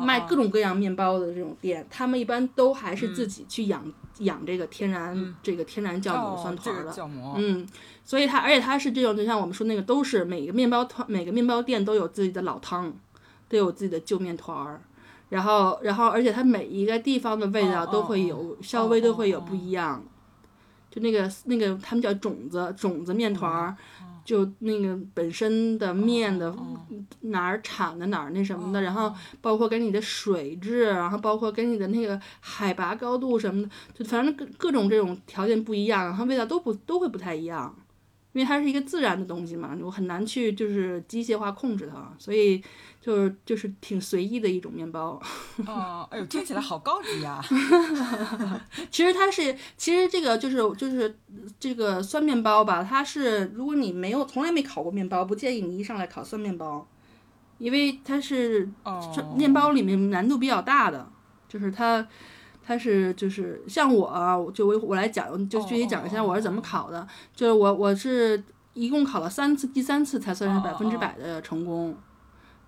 [0.00, 2.96] 卖各种各样面包的这种店，他们一般都还嗯。
[2.96, 3.84] 是自己去养
[4.18, 6.92] 养这个天然这个天然酵母酸团的。
[6.92, 7.66] 酵母，嗯，
[8.04, 12.92] 所以它，而且它是这种，就像我们说那个，都是每个面包团、每个面包店都有自己的老汤，
[13.48, 14.80] 都有自己的旧面团儿，
[15.30, 19.58] 然后，然后，而且它每一个地方的味道哦都会有，稍微都会有不哦。
[19.60, 20.04] 一样。
[20.90, 23.74] 就那个那个，他们叫种子种子面团儿，
[24.24, 26.54] 就那个本身的面的
[27.22, 37.74] 哪儿产的哪儿那什么的，然后包括跟你的水质，然后包括跟你的那个海拔高度什么的，就反正各各种这种条件不一样，然后味道都不都会不太一样，
[38.32, 42.62] 因为它是一个自然的东西嘛，我很难去就是机械化控制它，所以
[43.02, 45.20] 就是就是挺随意的一种面包。
[45.66, 47.42] 哦，哎呦，听起来好高级呀！
[48.92, 51.18] 其实它是，其实这个就是就是
[51.58, 56.86] 这个酸面包吧，它是如果你没有从来没烤过面包，不建议你一上来烤酸面包，
[57.58, 61.10] 因为它是哦，面包里面难度比较大的，
[61.48, 62.06] 就是它，
[62.64, 67.04] 它是就是像我啊，就我我来讲，就具体讲一下我是怎么烤的。
[67.34, 68.40] 就是我我是
[68.74, 71.96] 一共烤了三次，第三次才算是百分之百的成功。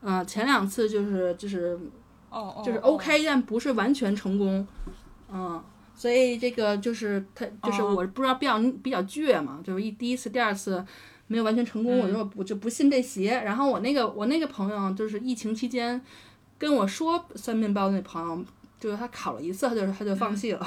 [0.06, 1.78] 嗯、前两次就是就是
[2.28, 4.66] 哦哦，就是哦 OK，但不是完全成功。
[5.32, 5.62] 嗯，
[5.94, 10.84] 所以这个就是他就是哦我不知道比较比较倔嘛，就是一第一次、第二次
[11.26, 13.30] 没有完全成功，我就我就不信这邪。
[13.30, 16.00] 然后我那个我那个朋友就是疫情期间
[16.58, 18.44] 跟我说酸面包的那朋友，
[18.78, 20.66] 就是他考了一次，他就他就放弃了。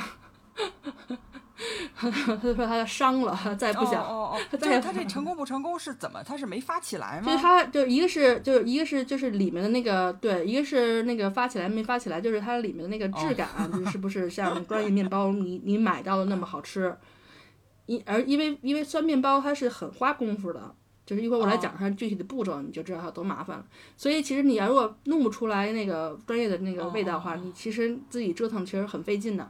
[1.96, 4.04] 他就说他伤了，再不想。
[4.04, 6.24] 哦哦哦， 就再也是他这成功不成功是怎么？
[6.24, 7.26] 他是没发起来吗？
[7.26, 16.96] 就是他，就一个是，就是一个是，就是里面的那个，对，一个是那个发起来没发起来，就是它里面的那个质感，就是是不是像专业面包你你买到的那么好吃？
[17.88, 23.66] 因而因为因为酸面包它是很花功夫的，就是一会儿我来讲它具体的步骤，你就知道它有多麻烦了。
[23.96, 29.50] 所以其实你要如果弄不出来那个专业的那个味道的话，你其实自己折腾其实很费劲的。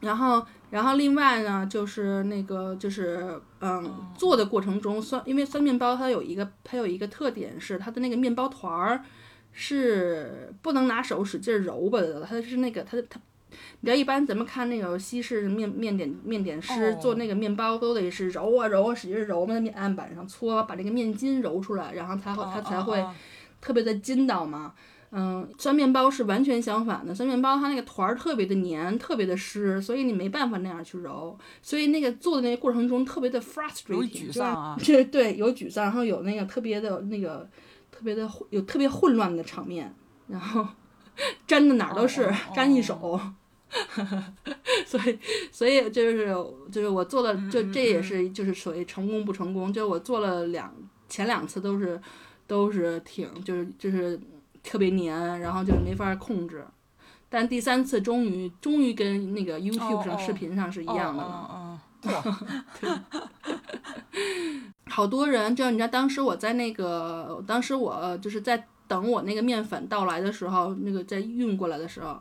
[0.00, 9.04] 然后，然后另外呢，就是那个就是嗯，做的过程中酸，因为酸面包它有一个它有一个特点是它的那个面包团儿
[9.52, 13.20] 是不能拿手使劲揉吧的，它是那个它它。
[13.82, 23.14] 你知道一般咱们看那个西式面面点面点师哦做那个面包都得是揉啊揉啊使劲揉嘛，在面案板上搓，把这个面筋揉出来，然后它会它才会哦
[23.60, 24.74] 特别的筋道嘛。
[25.16, 37.48] 嗯，酸面包是完全相反的，酸面包它那个团儿特别的黏，特别的湿，所以你没办法那样去揉，所以那个做的那个过程中特别的 frustrating，有沮丧啊就是 对，有沮丧，然后有那个特别的那个
[37.92, 39.94] 特别的有特别混乱的场面，
[40.26, 40.66] 然后
[41.46, 43.20] 粘的哪儿都是， 粘一手。
[44.86, 45.18] 所以，
[45.50, 46.26] 所以就是
[46.70, 49.72] 就是我做嗯了，就这也是就是属于成功不成功。
[49.72, 50.72] 就我做了两
[51.08, 52.00] 前两次都是
[52.46, 54.20] 都是挺就是就是
[54.64, 56.66] 特别黏，然后就是没法控制。
[57.28, 61.80] 但第三次终于终于跟那个 YouTube 上哦视频上是一样的了。
[64.86, 72.20] 好多人，就你知道，当时我在那个，当时我就是在等我那个面粉到来的时候，那个在运过来的时候，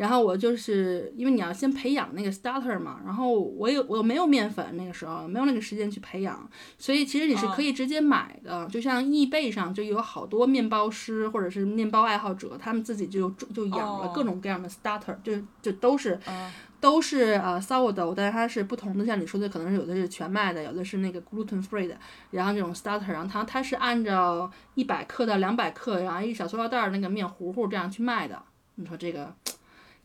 [0.00, 21.94] 然后我就是因为你要先培养那个 starter 嘛，然后我有我没有面粉，那个时候没有那个时间去培养，所以其实你是可以直接买的，就像易贝上就有好多面包师或者是面包爱好者，他们自己就就养了哦各种各样的 starter，、就就都是嗯都是呃 sourdough，但是它是不同的，像你说的，可能是有的是全麦的，有的是那个 gluten free 的，
[22.30, 28.40] 然后这种 starter，然后它它是按照一百克到两百克，然后一小塑料袋儿那个面糊糊这样去卖的。
[28.76, 29.30] 你说这个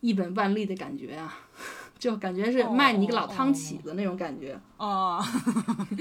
[0.00, 1.36] 一本万利的感觉啊，
[1.98, 4.58] 就感觉是卖你一个老汤起子那种感觉。
[4.76, 5.22] 哦，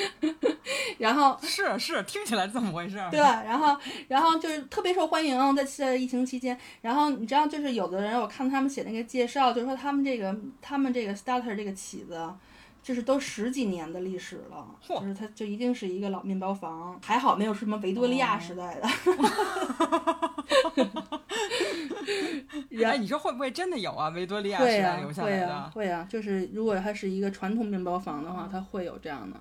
[0.98, 3.10] 然后是是，听起来这么回事儿。
[3.10, 3.78] 对，然后
[4.08, 6.58] 然后就是特别受欢迎，在在疫情期间。
[6.82, 12.30] 然后你知道，就是有的人我看他们写那个介绍，就是说他们这个他们这个 starter 这个起子。
[12.86, 18.88] 就是都十几年的历史了，就是它就一定是一个老面包房，还好没有什么维多利亚时代的。
[22.90, 24.10] 哎，你说会不会真的有啊？
[24.10, 25.70] 维多利亚会呀、时代留下来的？
[25.72, 29.38] 会啊、就是如果它是一个传统面包房的话，它会有这样的。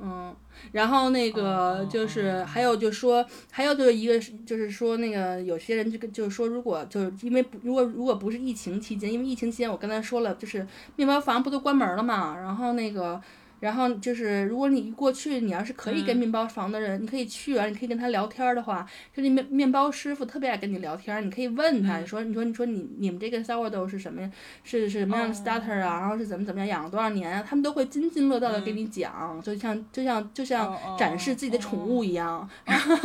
[0.00, 0.34] 嗯，
[0.72, 13.20] 然后那哦个哦就是还有就说，还有就是一个是就是说那个有些人就跟就是说，如果就是因为不如果如果不是疫情期间，因为疫情期间我刚才说了，就是面包房不都关门了嘛，然后那个。
[13.60, 24.30] 然后就是，如果你过去，你要是可以跟嗯面包房的人，你可以去啊，你可以跟他聊天儿的话，就那面面包师傅特别爱跟你聊天儿，你可以问他，嗯你说你说你说你你们这个 sourdough 是什么呀？
[24.64, 26.00] 是是什么样的 starter 啊？
[26.00, 27.44] 然后是怎么怎么样养了多少年啊？
[27.48, 32.48] 他们都会津津乐道的给你讲，就像就像就像展示自己的宠物一样。
[32.64, 32.96] 然后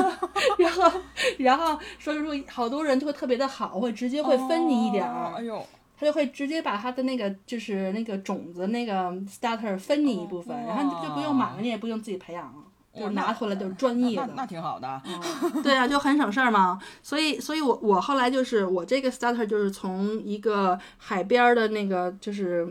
[0.58, 0.92] 然后
[1.38, 5.12] 然后说说好多人就会特别的好，会直接会分你一点儿。
[5.12, 5.66] 哦哎呦，
[6.04, 12.54] 他就会直接把它的那个就是那个种子那个 starter 分你一部分，哦然后你就不用买了，你也不用自己培养了，
[12.94, 14.28] 就是拿回来就是专业的。
[14.28, 15.02] 那那挺好的。
[15.64, 16.78] 对啊，就很省事儿嘛。
[17.02, 22.68] 所以，所以我我后来就是我这个 starter 就是从一个海边儿的那个就是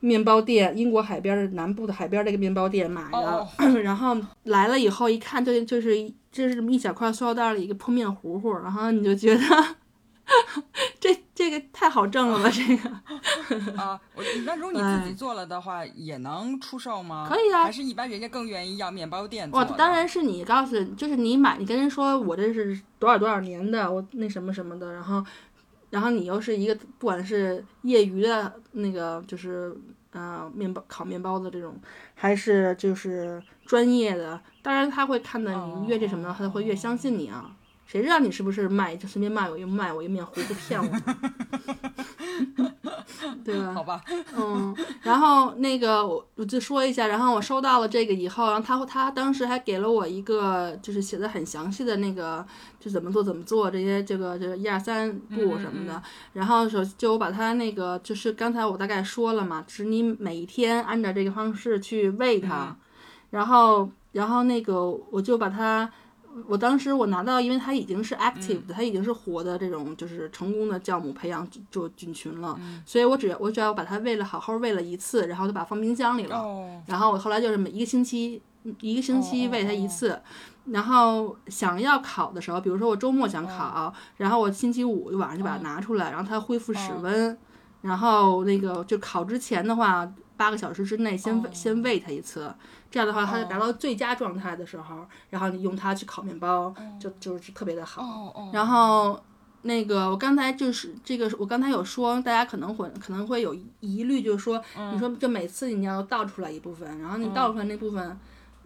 [0.00, 3.46] 面包店，英国海边儿的南部的海边儿的一个面包店买的， 哦
[3.82, 5.94] 然后来了以后一看就就是
[6.30, 9.40] 就是这么一小块塑料袋儿里一个破面糊糊，然后你就觉得
[11.00, 12.90] 这这个太好挣了吧，这个。
[13.76, 17.26] 啊，我那如果你自己做了的话，也能出售吗？
[17.28, 25.24] 可以啊还是一般人家更愿意要面包店做哇，当然是你告诉，就是你买，你跟人说我这是多少多少年的，我那什么什么的，然后，
[25.90, 29.76] 然后你又是一个不管是业余的那个就是
[30.12, 31.74] 呃面包烤面包的这种，
[32.14, 37.50] 还是就是专业的，当然他会看到你越这什么的，他会越相信你啊。
[37.92, 40.88] 谁知道你是不是卖就随便卖我一卖我一面糊就骗我
[42.56, 42.72] 呢，
[43.44, 43.74] 对吧？
[43.74, 44.00] 好吧，
[44.34, 52.42] 嗯，然后那个我我就说一下，然后我收到了这个以后，然后他他当时还给了我一个就是写的很详细的那个
[52.80, 56.02] 就怎么做怎么做这些这个这个一二三步什么的，
[56.32, 62.74] 然后首就我把它那个就是刚才我大概说了嘛，就是你每一天按照这个方式去喂它，
[63.28, 65.92] 然后然后那个我就把它。
[66.48, 76.36] 我当时我拿到，因为它已经是 active 的，它已经是活的这种，就是成功的酵母培养就菌群了，所以我只要我只要把它喂了好好喂了一次，然后就把它放冰箱里了。
[76.36, 78.40] 哦，然后我后来就是每一个星期
[78.80, 80.20] 一个星期喂它一次，
[80.66, 87.36] 然后想要烤的时候，比如说我周末想烤，然后我星期五晚上就把它拿出来，然后它恢复室温，
[87.82, 90.10] 然后那个就烤之前的话，
[90.42, 92.52] 八个小时之内先喂、先喂它一次，
[92.90, 98.50] 这样的话它就达到最佳状态的时候，然后你用它去烤面包，就就是特别的好。
[98.52, 99.22] 然后，
[99.62, 104.60] 那个我刚才就是这个，我刚才有说，大家可能会可能会有疑虑，就是说，
[104.92, 108.18] 你说这每次你要倒出来一部分，然后你倒出来那部分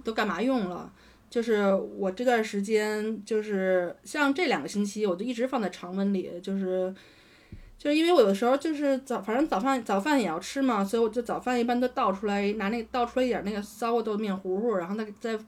[0.03, 0.91] 都干嘛用了？
[1.29, 6.95] 就是我这段时间，就是像这两个星期，我就一直放在常温里，就是
[7.79, 15.39] 就是因为我有的时候就是早，反正早饭早饭也要吃嘛，所以我就早饭一般都倒出来，拿那倒出来一点那个骚豆面糊糊，然后再再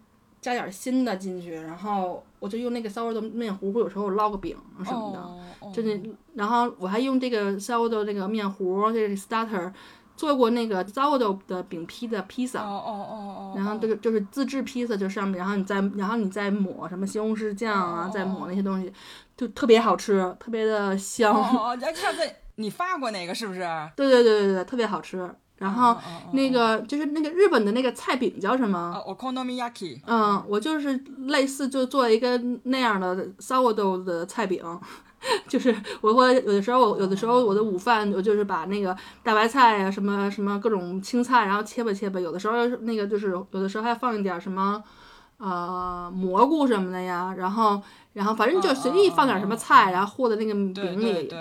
[0.40, 5.72] 加点新的进去，然后我就用那个骚豆面糊糊，有时候我烙个饼什么的。
[5.72, 6.00] 就那，
[6.34, 9.72] 然后我还用这个 sourdough 这个面糊，这个 starter
[10.16, 18.92] 做过那个 sourdough 的饼皮的披萨，哦哦哦哦，然后这个就是自制披萨，就上面，然后你再然后你再抹什么西红柿酱啊，再抹那些东西，
[19.38, 21.32] 就特别好吃，特别的香。
[21.34, 22.20] 哦 上次
[22.56, 23.60] 你发过那个是不是？
[23.96, 25.30] 对对对对对，特别好吃。
[25.58, 25.96] 然后
[26.32, 29.02] 那个就是那个日本的那个菜饼叫什么？
[29.06, 30.92] 我，okonomiyaki，嗯，我就是
[31.26, 34.62] 类似就做一个那样的 sourdough 的菜饼，
[35.48, 44.80] 就是我会有的时候我有的时候我的午饭我就是把那个大白菜呀、什么什么各种青菜，然后切吧切吧，有的时候那个就是有的时候还放一点什么
[45.38, 47.82] 呃蘑菇什么的呀，然后
[48.18, 51.32] 然后反正就随意放点什么菜，然后和在那个饼里，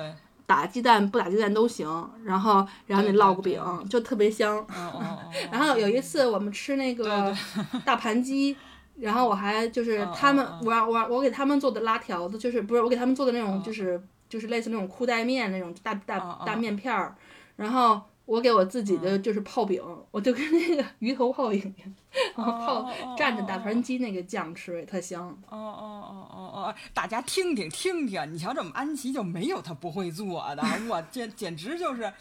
[0.46, 1.88] 打鸡蛋不打鸡蛋都行，
[2.24, 3.54] 然后然后你烙个对。
[3.54, 4.64] 饼就特别香。
[5.52, 7.36] 然后有一次我们吃那个
[7.84, 8.56] 大盘鸡，
[9.00, 14.00] 然后我还就是嗯他们嗯，我让我我给他们做的拉条子，就是不是我给他们做的那种，嗯就是
[14.30, 17.16] 就是类似那种裤带面那种大大大面片儿，
[17.56, 21.96] 然后我给我自己的就是泡饼，我就跟那个鱼头泡饼一样，
[22.36, 25.30] 然后泡蘸着大盘鸡那个酱吃，也特香。
[25.50, 26.76] 哦哦哦哦哦！
[26.94, 32.12] 大家听听听听，你瞧，这么安琪就没有她不会做的，我简简直就是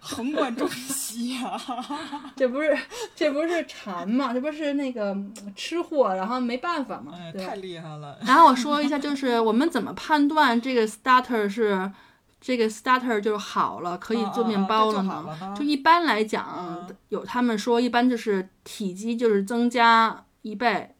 [0.00, 1.60] 横贯中西啊！
[2.34, 2.76] 这不是
[3.14, 8.18] 这不是馋嘛，这不是那个嗯吃货，然后没办法嘛，哎，太厉害了！
[8.26, 11.92] 然后我说一下，就是我们怎么判断这个 starter 是
[12.40, 15.64] 这个 starter 就是好了，可以做面包了嗯嗯嗯这就？
[15.64, 20.94] 一般来讲嗯，有他们说一般就是体积就是增加一倍。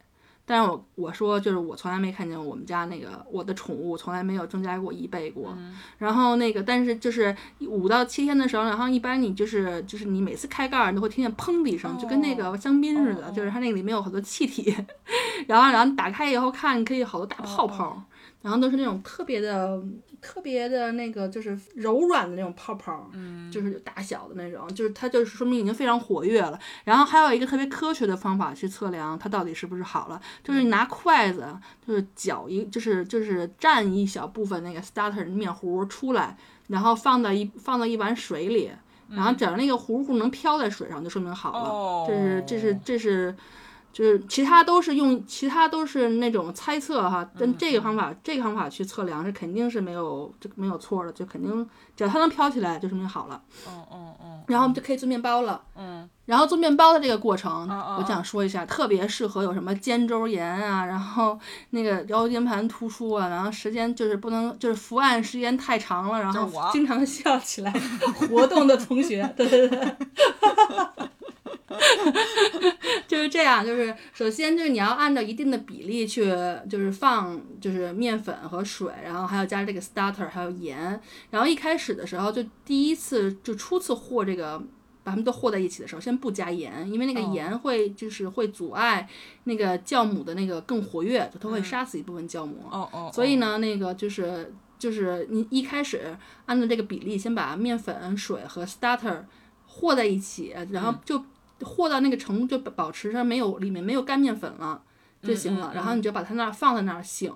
[0.46, 5.78] 但是我我说就是我从来没看见我们家那个我的宠物从来没有增加过一倍过，嗯。
[5.98, 13.30] 然后那个但是就是五到七天的时候，然后一般你就是就是你每次开盖儿你都会听见砰的一声，就跟那个香槟似的，哦。
[13.30, 14.74] 就是它那个里面有很多气体，
[15.46, 18.02] 然后然后打开以后看，可以好多大泡泡，
[18.42, 19.82] 然后都是那种特别的
[20.20, 26.58] 特别的那个就是柔软的那种泡泡，嗯，就是大小的那种，就是它就是说明已经非常活跃了。
[26.84, 31.46] 然后还有一个特别科学的方法去测量它到底是不是好了，就是你拿筷子，
[31.86, 36.36] 就是搅一，就是就是蘸一小部分那个 starter 面糊出来，
[36.68, 38.70] 然后放到一放到一碗水里，
[39.08, 41.68] 然后只要那个糊糊能飘在水上，就说明好了。
[41.70, 43.34] 哦，这是这是这是。
[43.92, 53.42] 就是其他都是用，其他都是那种猜测哈，但这个方法，这个方法去测量是肯定是没有这没有错的，就肯定只要它能飘起来，就说明好了。
[53.68, 55.62] 嗯嗯嗯然后我们就可以做面包了。
[55.76, 61.38] 嗯，然后做面包的这个过程，嗯我想说一下，特别适合有什么肩周炎啊，然后
[61.70, 67.72] 那个腰间盘突出啊，然后时间就是不能就是伏案时间太长了，然后经常笑起来
[68.28, 69.96] 活动的同学，对对对。
[73.06, 76.24] 就是这样，就是首先就是你要按照一定的比例去，
[76.68, 81.00] 就是放就是面粉和水，然后还要加这个 starter，还有盐。
[81.30, 84.58] 然后一开始的时候，就第一次就初次和这个
[85.02, 89.08] 把它们都和在一起的时候，先不加盐，因为那个哦盐会就是会阻碍
[89.44, 92.66] 那个酵母的那个更活跃，就它会嗯杀死一部分酵母。
[92.70, 96.16] 哦哦，所以呢，那个就是就是你一开始
[96.46, 99.24] 按照这个比例，先把面粉、水和 starter
[99.66, 101.22] 和在一起，然后就
[101.62, 104.82] 和到那个程度，就保持着没有里面没有干面粉了
[105.22, 105.68] 就行了。
[105.68, 107.32] 嗯嗯嗯然后你就把它那儿放在那儿醒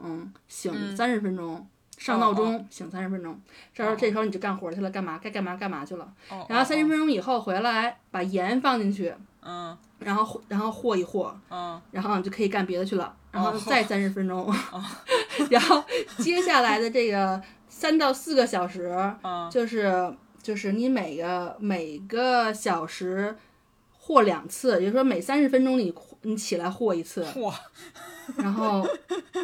[0.49, 1.67] 醒三十分钟。
[1.97, 3.41] 上闹钟，醒三十分钟，
[3.73, 6.13] 这时候这时候你就干活去了，干嘛该干嘛干嘛去了。
[6.29, 6.89] 哦，然后三十哦。
[6.89, 9.75] 分钟以后回来，把盐放进去，嗯。
[10.01, 11.81] 然后然后和一和，嗯。
[11.93, 13.63] 然后你就可以干别的去了，然后哦。
[13.65, 14.53] 再三十分钟，
[15.49, 15.85] 然后
[16.19, 19.49] 接下来的这个三到四个小时，嗯。
[19.49, 20.13] 就是
[20.43, 23.37] 就是你每个每个小时
[24.07, 25.91] 和两次，也就是说每三十分钟你
[26.23, 27.51] 你起来和一次，嚯，
[28.37, 28.87] 然后，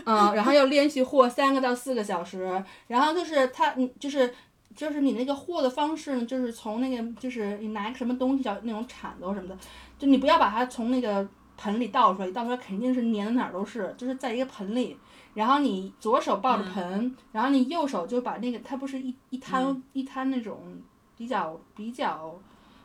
[0.05, 4.35] 嗯，然后要连续和三个到四个小时，然后就是它，你就是
[4.77, 9.57] 就是你那个和的方式呢，就是从那个就是你拿一个什么东西叫那种铲子什么的，
[9.99, 14.95] 就你不要把它从那个盆里倒出来，一倒出来肯定是粘的哪儿都是，就是在一个盆里，
[15.33, 20.79] 然后你左手抱着盆，然后你右手就把那个它不是一一摊、一摊那种
[21.17, 22.39] 比较比较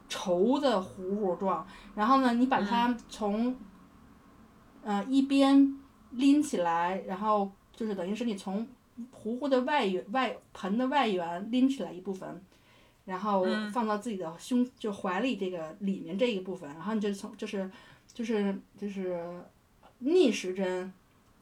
[0.10, 3.56] 稠的糊糊状，然后呢，你把它从、
[4.84, 5.78] 呃一边
[6.12, 8.68] 拎起来，然后就是等于是你从
[9.12, 12.42] 糊糊的外缘外盆的外缘拎起来一部分，
[13.06, 13.72] 然后嗯。
[13.72, 17.70] 放到自己的胸就怀里这个里面这一部分，然后你就从就是
[18.14, 19.42] 就是就是
[20.00, 20.94] 逆时针，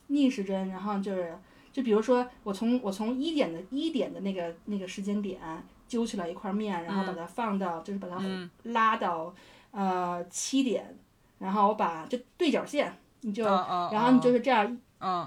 [0.08, 1.38] 逆时针，然后就是
[1.72, 5.40] 就比如说我从我从一点的一点的那个那个时间点
[5.88, 8.50] 揪起来一块面，然后把它放到就是把它嗯。
[8.64, 9.34] 拉到
[9.72, 10.98] 呃七点，
[11.40, 14.78] 然后我把就对角线，你就然后你就是这样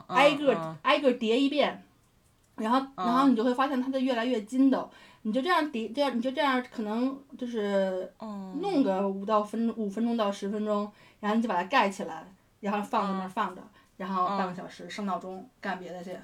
[0.09, 0.76] 挨个、嗯。
[0.82, 1.82] 挨个叠一遍，
[2.57, 4.90] 然后然后你就会发现它的越来越筋斗。
[5.22, 10.88] 你就这样叠，这样你就这样可能就是哦弄个五到分五分钟到十分钟，
[11.18, 12.24] 然后你就把它盖起来，
[12.61, 13.61] 然后放在那儿放着，
[13.96, 16.16] 然后半个小时设闹钟干别的去，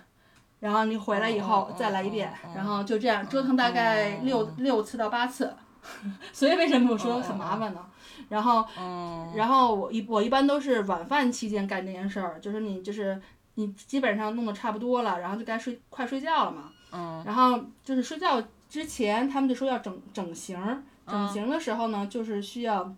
[0.63, 5.53] 然后你回来以哦后哦再来一遍然后就这样折腾大概哦六六次到八次，
[6.33, 7.85] 所以为什么我说很麻烦呢？
[8.29, 13.21] 然后嗯然后我一我一般都是晚饭期间干这件事儿，就是你就是
[13.57, 16.71] 你基本上弄得差不多了，然后就该睡快睡觉了嘛。
[16.93, 22.95] 嗯然后就是睡觉之前，他们就说要整整形儿，整嗯形的时候呢，就是需要。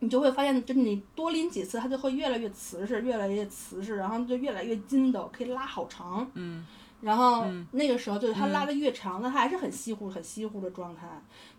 [0.00, 6.26] 你就会发现，就是你多拎几次，它就会越来越瓷实，越来越瓷实，然后就越来越筋斗，可以拉好长。
[6.34, 6.66] 嗯
[7.04, 11.06] 然后嗯那个时候就是它拉的越长，那它还是很稀糊、很稀糊的状态，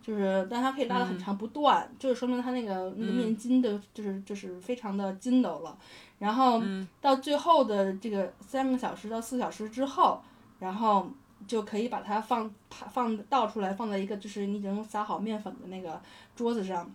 [0.02, 5.78] 就是但它可以拉的很长不断，就是说明它那个那个面筋的，就是就是非常的筋斗了。
[6.18, 10.20] 然后嗯到最后的这个三个小时到四小时之后，
[10.58, 11.08] 然后
[11.46, 16.02] 就可以把它放放倒出来，放在一个就是你已经撒好面粉的那个
[16.36, 16.90] 桌子上，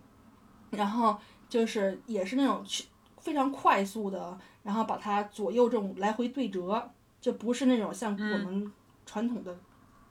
[0.70, 1.16] 然后
[1.48, 2.86] 就是也是那种去
[3.18, 6.90] 非常快速的，然后把它左右这种来回对折，
[7.20, 8.72] 就不是那种像我们
[9.04, 9.56] 传统的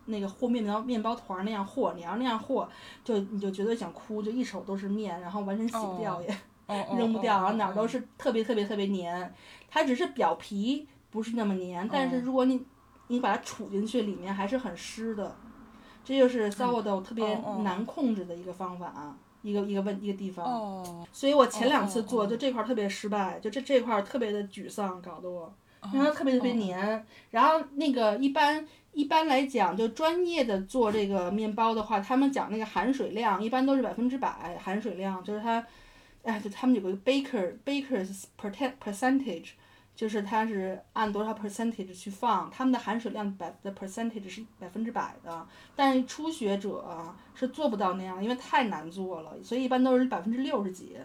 [0.05, 2.68] 那个和面包面包团儿那样和，你要那样和，
[3.03, 6.34] 就你就觉得想哭，就一手都是面，然后完全洗不掉哦也。
[6.34, 6.39] 哦
[6.95, 9.34] 扔不掉，然后哪儿都是是特别特别特别黏，
[9.68, 12.64] 它只是表皮不是那么黏，但是如果你
[13.07, 15.36] 你把它杵进去，里面还是很湿的，
[16.03, 20.45] 这就是 sourdough 特别难控制的一个方法啊，一个一个问一个地方。
[20.45, 21.07] 哦。
[21.12, 22.28] 所以我前两次做哦。
[22.28, 28.66] 就这块儿特别失败，就这这块儿特别的沮丧，搞得我，哦然后特别特别黏，然后那个一般。
[28.92, 35.64] 一般来讲，就专业的做这个面包的话，他们讲那个含水量一般都是百分之百含水量，就是它，
[36.24, 39.52] 哎，就他们有个 baker baker's percent percentage，
[39.96, 50.98] 就是它是按多少 percentage 去放，他们的含水量百的 percentage 是百分之百的，但是初学者啊是做不到那样，因为太难做了，所以一般都是百分之六十几。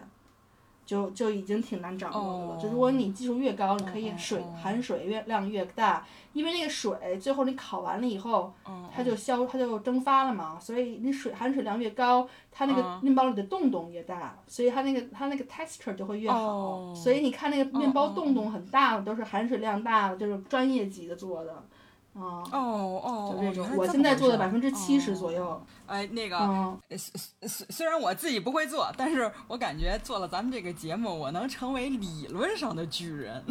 [0.85, 2.61] 就就已经挺难掌握的了。
[2.61, 12.99] 就如果你技术越高，你可以水含水越量越大，因为那个水最后你烤完了以后，哦它就消它就蒸发了嘛，所以你水含水量越高，它那个嗯。
[13.01, 16.37] 面包里的洞洞越大，所以它那个它那个 texture 就会越好。
[16.39, 16.93] 哦。
[16.95, 21.63] 所以你看那个面包洞洞很大的，都是含水量大的，就是专业级的做的，
[22.17, 23.69] 啊、哦哦，就这种。
[23.75, 26.37] 我现在做的百分之七十哦左右，哎，那个，
[26.89, 26.97] 虽
[27.47, 33.43] 虽虽然我自己不会做，但是我感觉做了咱们这个节目，我能成为理论上的巨人，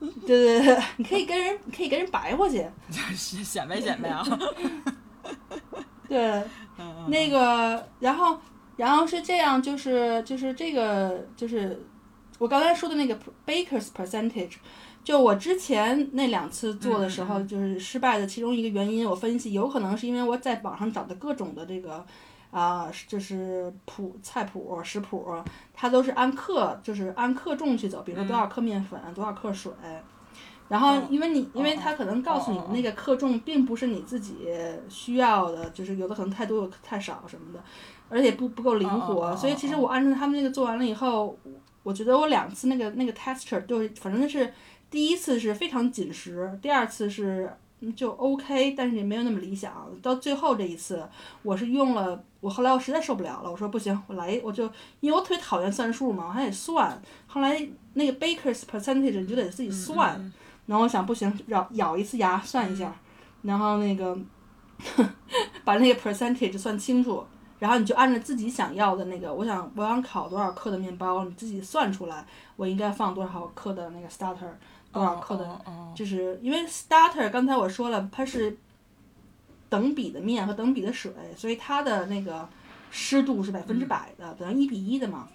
[0.26, 2.66] 对对对，你可以跟人，你可以跟人白活去。
[3.14, 4.26] 显显摆显摆啊。
[6.08, 6.42] 对，
[6.78, 8.38] 嗯那个，然后，
[8.76, 11.86] 然后是这样，就是就是这个，就是
[12.38, 14.54] 我刚才说的那个 baker's percentage，
[15.04, 22.04] 就我之前那两次做的时候，就是失败的其中一个原因，我分析有可能是因为我在网上找的各种的这个。
[22.56, 25.26] 啊、就是谱菜谱、食谱，
[25.72, 29.72] 它都是按克，就是按克重去走，比如说多少克面粉，多少克水。
[30.68, 34.46] 然后哦，因为你，因为哦它可能告诉你那个克重并不是你自己
[34.88, 37.60] 需要的，就是有的可能太多，有太少什么的，
[38.08, 39.34] 而且不不够灵活。
[39.34, 41.36] 所以其实我按照他们那个做完了以后，
[41.82, 44.54] 我觉得我两次那个那个 texture 就是反正是
[44.94, 49.90] 第一次是非常紧实，第二次是嗯就 OK，但是也没有那么理想。
[50.00, 51.04] 到最后这一次，
[51.42, 54.70] 我是用了，我后来我实在受不了了，我说不行，我来，我就
[55.00, 57.02] 因为我特别讨厌算数嘛，我还得算。
[57.26, 60.14] 后来那个 baker's percentage 你就得自己算。
[60.16, 60.32] 嗯
[60.66, 62.96] 然后我想不行，咬咬一次牙算一下，
[63.42, 64.16] 然后那个
[65.62, 67.22] 把那个 percentage 算清楚，
[67.58, 72.24] 然后你就按照自己想要的那个，我想我想烤多少克的面包，你自己算出来，
[72.56, 74.48] 我应该放多少克的那个 starter，
[74.94, 75.60] 多少克的，
[75.94, 78.56] 就是因为 starter 刚才我说了，它是
[79.68, 82.48] 等比的面和等比的水，所以它的那个
[82.90, 85.28] 湿度是百分之百的，等于一比一的嘛。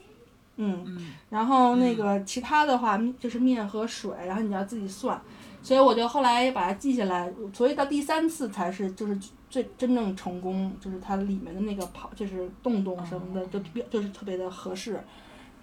[0.55, 1.13] 嗯，嗯。
[1.29, 5.21] 然后那个其他的话就是面和水，然后你要自己算，
[5.61, 9.17] 所以我就后来把它记下来，所以到第三次才是就是
[9.49, 15.01] 最真正成功，就是它里面的那个跑就是洞洞什么的就比就是特别的合适，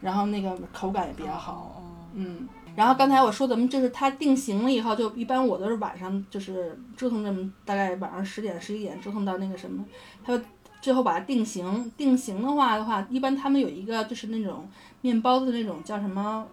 [0.00, 1.92] 然后那个口感也比较好，哦。
[2.14, 9.84] 嗯，然后刚才我说咱们就是它定型了以后，就一般我都是晚上就是折腾这么大概晚上十点十一点折腾到那个什么，
[10.22, 10.40] 它
[10.80, 11.90] 最后把它定型。
[11.96, 14.68] 定型的话的话，一般他们有一个就是那种
[15.00, 16.46] 面包的那种叫什么，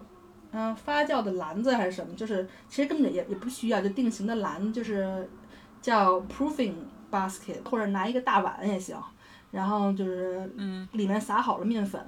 [0.52, 5.28] 嗯、发酵的篮子还是什么，就是其实根本也也不需要，就定型的篮就是
[5.82, 6.74] 叫 proofing
[7.12, 8.96] basket，或者拿一个大碗也行。
[9.50, 12.04] 然后就是嗯里面撒好了面粉，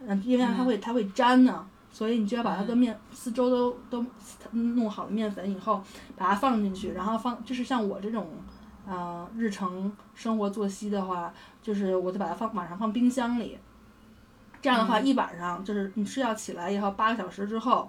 [0.00, 1.64] 嗯，因为它会它会粘呢，
[1.94, 4.04] 所以你就要把它的面四周都都
[4.50, 5.80] 弄好了面粉以后，
[6.16, 8.28] 把它放进去，然后放就是像我这种，
[8.84, 11.32] 呃，日程生活作息的话，
[11.62, 13.56] 就是我就把它放晚上放冰箱里，
[14.60, 17.88] 这样的话一晚上就是你睡觉起来以后八个小时之后，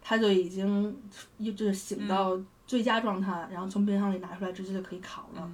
[0.00, 0.96] 它就已经
[1.36, 5.50] 一就是醒到最佳状态，然后从冰箱里拿出来直接就可以烤了。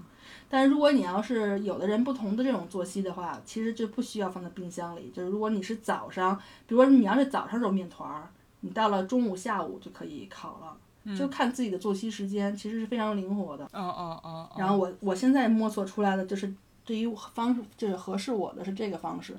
[0.49, 5.13] 但是如果你要是有的人不同的这种作息的话，其实就不需要放在冰箱里。
[5.15, 6.37] 就是如果你是早上，
[6.67, 8.29] 比如说你要是早上揉面团儿，
[8.61, 13.65] 你到了中午、下午就可以烤了，就看自己的作息时间，其实是非常灵活的。
[13.67, 16.53] 哦哦哦，然后我我现在摸索出来的就是
[16.89, 19.37] 对于方式就是合适我的是这个方式，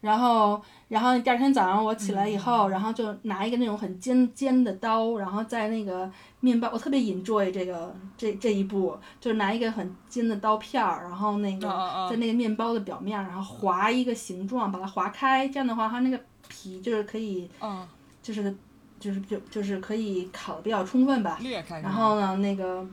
[0.00, 17.84] 然后然后第二天早上我起来以后，然后就拿一个那种很尖尖的刀，然后在那个面包，我特别 enjoy 这个这这一步，就是拿一个很尖的刀片儿，然后那个在那个面包的表面，然后划一个形状，把它划开，这样的话它那个皮就是可以嗯，
[18.22, 18.56] 就是
[19.00, 21.36] 就是就就是可以烤的比较充分吧。
[21.40, 21.80] 裂开。
[21.80, 22.86] 然后呢，那个，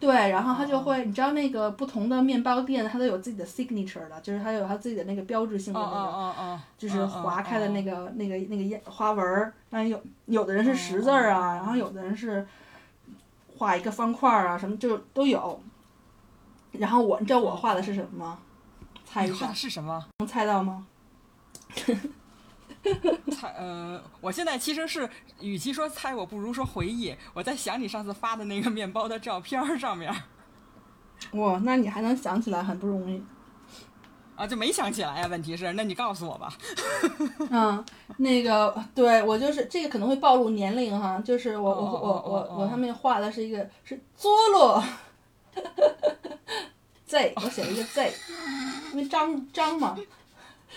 [0.00, 8.04] 对，然后他就会，你知道那个不同的面包店，它都有自己的 signature 的，就是它有它自己的那个标志性的哦那个，就是划开的那个。
[8.04, 9.54] 个、那个那个烟花纹儿。
[9.70, 12.46] 然后有有的人是十字儿啊，然后有的人是
[13.56, 15.60] 画一个方块儿啊，什么就都有。
[16.72, 18.38] 然后我，你知道我画的是什么吗？
[19.04, 20.04] 猜一下是什么？
[20.18, 20.86] 能猜到吗？
[23.32, 25.08] 猜呃，我现在其实是，
[25.40, 27.14] 与其说猜，我不如说回忆。
[27.32, 30.16] 我在想你上次发的那个面包的照片儿上面儿
[31.38, 33.22] 哇，那你还能想起来，很不容易。
[34.36, 35.28] 啊，就没想起来呀。
[35.28, 36.52] 问题是，那你告诉我吧。
[37.50, 37.84] 嗯，
[38.16, 44.82] 那个对我就是这个可能会暴露年龄哈，就是我我哦我我我上面画的是一个是佐罗
[47.06, 48.12] ，Z 我写了一个 Z，
[48.92, 49.96] 因为张张嘛，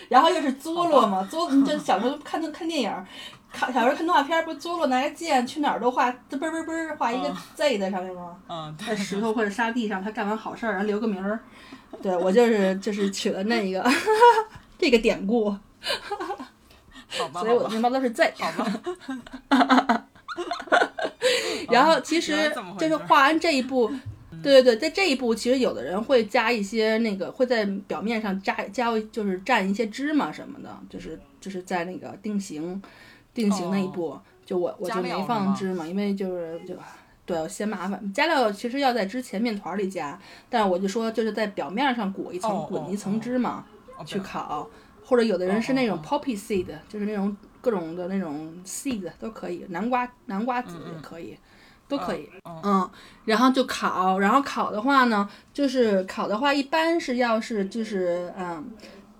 [0.08, 3.06] 然后又是佐罗嘛，佐你就 小时候看看电影儿，
[3.52, 8.36] 看小时候看动画片儿，不是佐罗拿个剑去哪儿都画嘚嘣嘣嘣画一个嗯 Z 在上面吗？
[8.48, 11.40] 嗯，在石头或者沙地上，他干完好事儿，然后留个名儿。
[12.02, 13.82] 对我就是就是取了那一个
[14.78, 15.50] 这个典故，
[17.08, 18.32] 好吧，所以我的好吧，面包都是 Z。
[18.38, 20.04] 好吧。
[21.70, 23.90] 然后其实就是画完这一步，
[24.42, 32.80] 对对对，在这一步其实有的人会加一些那个会在表面上加加就是蘸一些芝麻什么的，就是就是在那个定型
[33.34, 36.74] 定型那一步，就我我加就没放芝麻，因为就是就。
[37.26, 38.10] 对，嫌麻烦。
[38.14, 40.18] 加料其实要在之前面团里加，
[40.48, 43.62] 但我就说就是在表面上裹一层，滚一层哦芝麻、
[43.98, 44.66] 哦去烤，
[45.04, 51.36] 或者有的人是那种哦 poppy seed，、就是那种各种的那种 seed 都可以，南瓜南瓜籽也可以，
[51.88, 52.28] 都可以。
[52.44, 52.90] 嗯嗯，
[53.24, 58.70] 然后就烤，然后烤的话呢，就是烤的话一般是要是就是嗯，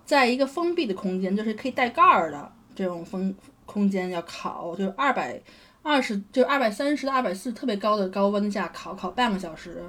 [0.05, 3.33] 在一个封闭的空间，就是可以带盖儿的这种封
[3.65, 5.41] 空间要烤，就是二百
[5.81, 9.83] 二十就是二百三十到二百四特别高的高温下烤烤半个小时，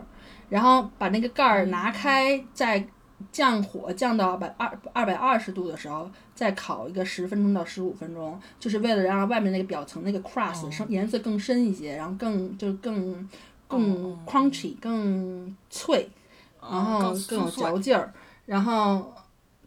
[0.48, 2.86] 然后把那个盖儿拿开，再
[3.32, 13.28] 降火降到百二二百二十度的时候，再烤一个十分钟到十五分钟，就是为了让外面那个表层那个 crust 深颜色更深一些，然后更就是更
[13.68, 16.08] 更 crunchy 更脆，
[16.60, 18.12] 然后更更有嚼劲儿，
[18.46, 19.12] 然后。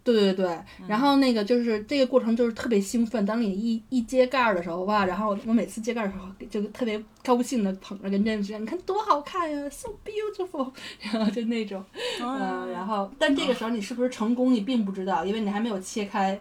[0.03, 3.25] 对对对，然后那个就是这个过程就是特别兴奋。
[3.25, 11.83] 当你一一揭盖儿的时候哇，然后我每次揭盖儿的时候就特别高兴的捧着跟这样，你看多好看呀，so beautiful， 然后就那种，
[12.21, 16.39] 嗯，然后但这个时候你是不是成功你并不知道，因为你还没有切开。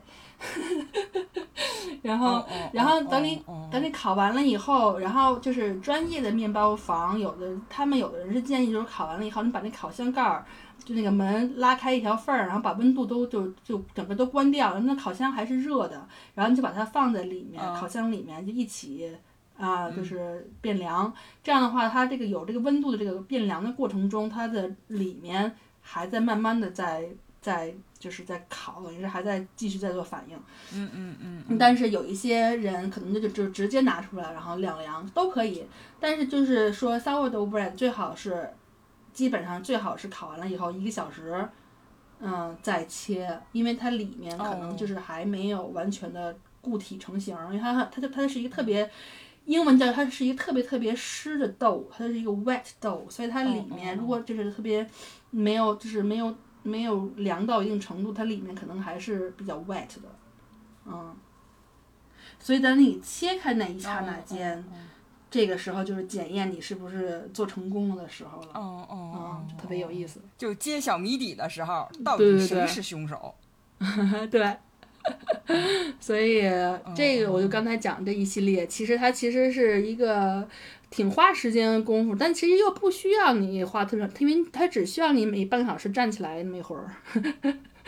[2.03, 10.45] 然 后然后哦等你等你烤完了以后，然后就是专业的面包房，有的他们有的人是建议就是烤完了以后，你把那烤箱盖儿。
[10.84, 19.16] 就那个门拉开一条缝儿，然后把温度都就就整个都关掉，那烤箱还是热的，然后你就把它放在里面，嗯烤箱里面就一起
[19.57, 21.12] 啊、就是变凉。
[21.40, 27.09] 这样的话，它这个有这个温度的这个变凉的过程中，它的里面还在慢慢的在
[27.40, 27.72] 在
[28.03, 30.36] 就是在烤，等于是还在继续在做反应。
[30.74, 35.64] 嗯嗯嗯，但是有一些人可能就就就直接拿出来，然后晾凉都可以。
[36.00, 38.53] 但是就是说 sourdough bread 最好是，
[39.12, 41.48] 基本上最好是烤完了以后一个小时，
[42.18, 48.90] 嗯，再切，因为它里面可能哦就是还没有完全的固体成型，因为它它它它是一个特别
[49.44, 54.84] 英文叫它是一个特别特别湿的豆，它是一个 wet dough，所以它里面如果就是特别
[55.30, 60.08] 没有就是没有没有凉到一定程度，它里面可能还是比较 wet 的，
[60.86, 61.14] 嗯。
[62.38, 64.64] 所以等你切开那一刹那间，哦
[65.30, 70.20] 这个时候就是检验你是不是做成功了的时候了，哦哦特别有意思。
[70.36, 73.34] 就揭晓谜底的时候，到底谁是凶手？
[74.30, 74.56] 对，
[75.98, 76.42] 所以
[76.94, 80.46] 这个我哦就刚才讲这一系列，其实它其实是一个
[80.93, 86.93] 挺花时间的功夫，但其实又不需要你花特别，因为它只需要你每半个小时站起来那么一会儿。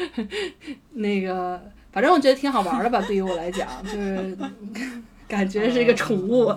[0.94, 4.36] 那个，反正我觉得挺好玩的吧，对于我来讲，就是
[5.28, 6.52] 感觉是一个宠物。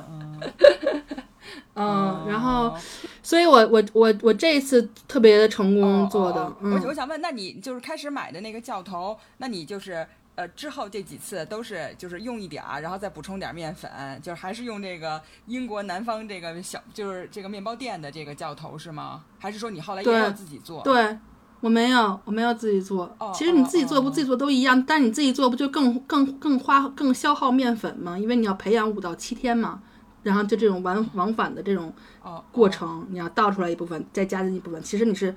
[1.75, 2.75] 嗯，然后，
[3.21, 10.07] 所以我我我我这一次特别的成功做的，我我想问，那你就是开始买的那个教头，那你就是
[10.37, 19.23] 呃之后这几次都是就是用一点儿，然后再补充点儿面粉，就是还是用这个英国南方这个小就是这个面包店的这个教头是吗？
[19.39, 20.83] 还是说你后来也对要自己做？
[20.83, 21.17] 对，
[21.59, 23.11] 我没有，我没有自己做。
[23.17, 28.15] 哦其实你自己做哦不自己做都一样，但你自己做不就更更更花更消耗面粉吗？
[28.15, 29.81] 因为你要培养五到七天嘛，
[30.21, 34.79] 然后就这种往往返的这种哦，过程，你要倒出来一部分，再加进一部分。
[34.83, 35.35] 其实你是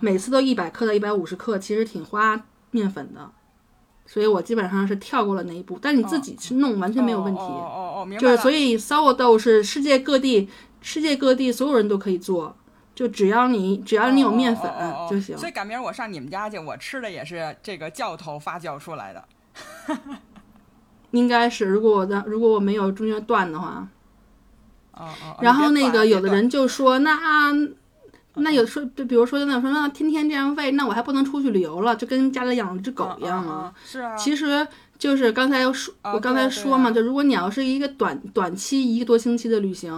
[0.00, 2.40] 每次都一百克到一百五十克，其实挺花
[2.70, 3.30] 面粉的。
[4.10, 7.40] 所以我基本上是跳过了那一步，但你自己去弄完全没有问题。
[7.40, 8.38] 哦哦哦哦，明白就是。
[8.38, 10.48] 所以 sourdough 是世界各地
[10.80, 12.56] 世界各地所有人都可以做，
[12.94, 14.72] 就只要你只要你有面粉
[15.10, 15.36] 就行。
[15.36, 19.22] 所以赶明儿我上你们家去，我吃的也是这个酵头发酵出来的。
[21.10, 23.86] 应该是，如果我的如果我没有中间断的话，
[24.92, 25.36] 哦哦。
[25.42, 26.36] 然后那个有的人。
[26.36, 27.52] 人就说，那
[28.38, 33.72] 那有说，就比如说那说那天天这样喂，那我还不能出去旅游了，就跟家里养了只狗一样啊。
[34.16, 34.66] 其实
[34.98, 39.92] 就是刚才说，啊我刚才说嘛，对就如果你要是一个短短期一个多星期的旅行，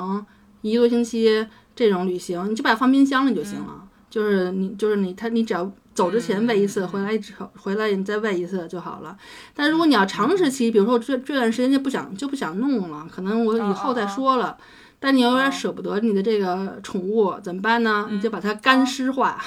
[0.62, 3.66] 一个多星期这种旅行，你就把它放冰箱里就行了。
[3.68, 9.16] 嗯就是你就是你它你只要走之前喂一次，回来之后回来你再喂一次就好了。
[9.55, 14.59] 但如果你要长时期，比如说我这这段时间就不想就不想弄了，可能我以后再说了。
[15.03, 18.07] 但你有点舍不得你的这个宠物怎么办呢？
[18.11, 19.42] 你就把它干湿化，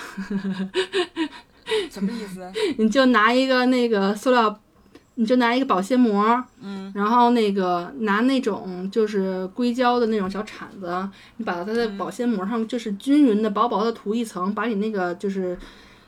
[1.89, 2.51] 什么意思？
[2.77, 4.59] 你就拿一个那个塑料，
[5.15, 15.55] 你就拿一个保鲜膜，嗯，然后那个拿那种就是硅胶的那种小铲子，你把它在保鲜膜上就是均匀的薄薄的涂一层，把你那个就是，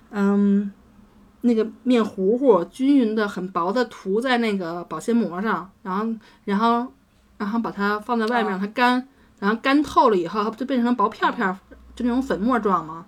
[0.09, 0.71] 嗯，
[1.41, 6.07] 那个面糊糊均匀的很薄的涂在那个保鲜膜上，然后
[6.45, 6.91] 然后
[7.37, 9.07] 然后把它放在外面让它干，
[9.39, 11.57] 然后干透了以后，它不就变成薄片片儿，
[11.95, 13.05] 就那种粉末状吗？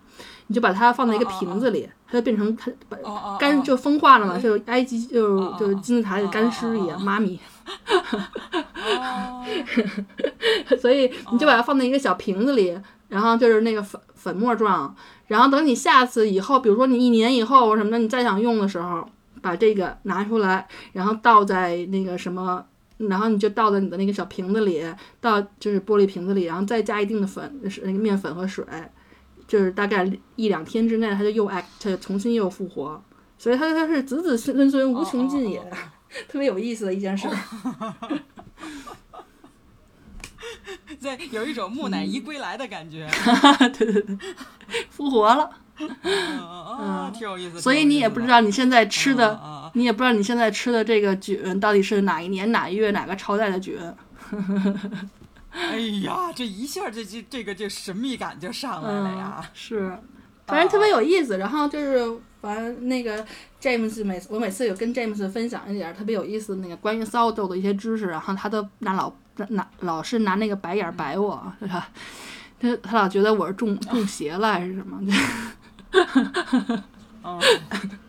[0.50, 2.98] 你就把它放在一个瓶子里，它就变成它把
[3.38, 7.38] 干就风化了嘛，就埃及就哦就金字塔里干尸一样，妈咪。
[8.76, 9.44] 哦，
[10.80, 14.96] 所以你就把它放在一个小瓶子里，然后就是那个粉粉末状，
[15.28, 19.06] 然后等你下次以后，比如说你一年以后什么的，你再想用的时候，
[19.42, 22.64] 把这个拿出来，然后倒在那个什么。
[22.98, 24.84] 然后你就倒在你的那个小瓶子里，
[25.22, 28.66] 倒就是玻璃瓶子里，然后再加一定的粉，是那个面粉和水，
[29.48, 33.02] 就是大概一两天之内，它就又 act，它就重新又复活，
[33.38, 35.78] 所以它它是子子孙孙无穷尽也，哦哦
[36.28, 37.28] 特别有意思的一件事。
[41.02, 43.10] 对，有一种木乃伊归来的感觉。
[43.78, 44.18] 对对对，
[44.90, 45.50] 复活了。
[45.80, 47.62] 嗯挺有意思。
[47.62, 53.78] 所以你也不知道你现在吃的，你也不知道你现在吃的这个菌到底是哪一年哪一月哪个朝代的菌。
[55.52, 59.38] 哎呀，这一下这这这个这神秘感就上来了呀！
[59.40, 59.98] 嗯、是，
[60.48, 61.38] 反正特别有意思。
[61.38, 63.24] 然后就是，反正那个
[63.62, 69.14] James 每次我每次有跟 James 分享一点特别有意思的那个关于 sourdough 的一些知识，然后他都拿老
[69.50, 71.90] 拿老是拿那个白眼白我，对吧？
[72.60, 75.00] 他他老觉得我是中中邪了还是什么？
[77.24, 77.40] 嗯，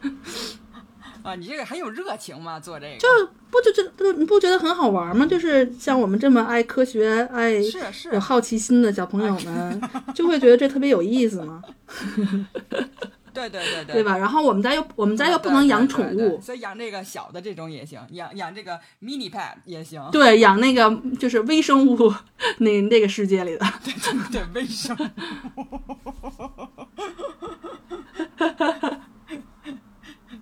[1.29, 2.97] 啊，你这个很有热情嘛，做这个。
[2.99, 3.07] 就
[3.51, 5.27] 不就这不你不觉得很好玩吗？
[5.27, 8.11] 就是像我们这么爱科学、爱是是。
[8.13, 9.81] 有好奇心的小朋友们，
[10.15, 11.63] 就会觉得这特别有意思吗，
[13.33, 13.95] 对对对对。
[13.97, 14.17] 对吧？
[14.19, 20.03] 然后我们家又我们家又不能养宠物，所以养这个小的这种也行，养养这个 mini pet 也行。
[20.11, 22.13] 对，养那个就是微生物
[22.59, 25.69] 那那个世界里的， 对对对，微生物。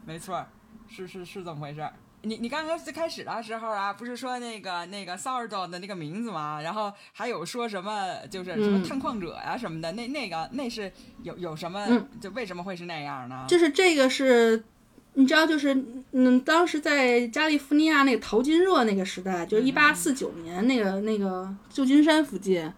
[0.05, 0.45] 没错，
[0.97, 1.93] 是是是这么回事儿。
[2.23, 6.61] 你你刚刚最开始的时候啊，不是说那个那个 sourdough 的那个名字吗？
[6.63, 10.91] 然后还有说什么就是什么探矿者呀、什么的，那那个那是
[11.23, 13.45] 有有什么、嗯就为什么会是那样呢？
[13.47, 14.65] 就是这个是
[15.13, 15.75] 你知道，就是
[16.13, 22.73] 嗯，当时在加利福尼亚那个淘金热那个时代，就是一八四九年那个那个旧金山附近，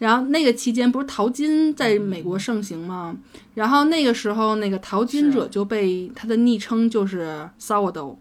[0.00, 3.14] 然后那个期间不是淘金在美国盛行吗？
[3.54, 8.16] 然后那个时候那个淘金者就被他的昵称就是 sourdough。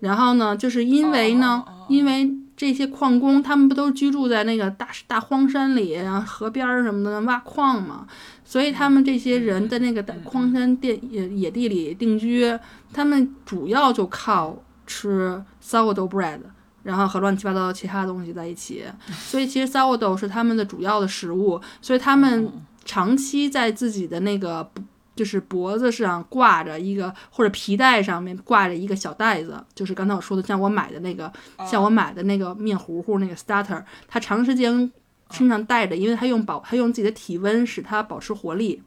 [0.00, 8.06] 然后呢，就是因为呢，因为这些矿工他们不都居住在那个大大荒山里，然后河边儿什么的挖矿嘛，
[8.44, 12.44] 所以他们这些人在那个大荒山地野野地里定居，
[12.92, 16.40] 他们主要就靠吃 sourdough bread，
[16.82, 22.50] 然后和乱七八糟的其他东西在一起，所以其实 sourdough 是他们的主要的食物，所以他们
[22.84, 24.70] 长期在自己的那个。
[25.16, 31.30] 就是脖子上挂着一个，或者皮带上面挂着一个小袋子，就是刚才我说的，像我买的那个，
[31.66, 34.90] 像我买的那个面糊糊那个 starter，它长时间
[35.30, 38.82] 身上带着，因为它用保，它用自己的体温使它保持活力，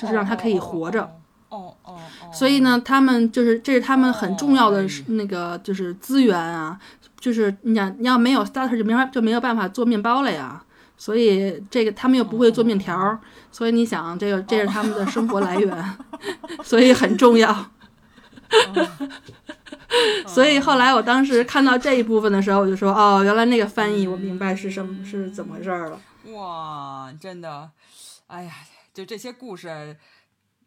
[0.00, 1.02] 就是让它可以活着。
[1.50, 2.32] 哦哦哦。
[2.32, 6.76] 所以呢，他们就是这是他们很重要的那个就是资源啊，
[7.22, 10.60] 就是你想要没有 starter 就没法就没有办法做面包了呀。
[10.96, 13.18] 所以这个他们又不会做面条，
[13.50, 15.96] 所以你想这个这是他们的生活来源，
[16.62, 17.70] 所以很重要。
[20.26, 26.00] 所以后来我当时看到这一部分的时候，我就说哦，原来那个翻译我明白是什么是怎么回事了。
[26.34, 27.70] 哇，真的，
[28.28, 28.52] 哎呀，
[28.94, 29.96] 就这些故事。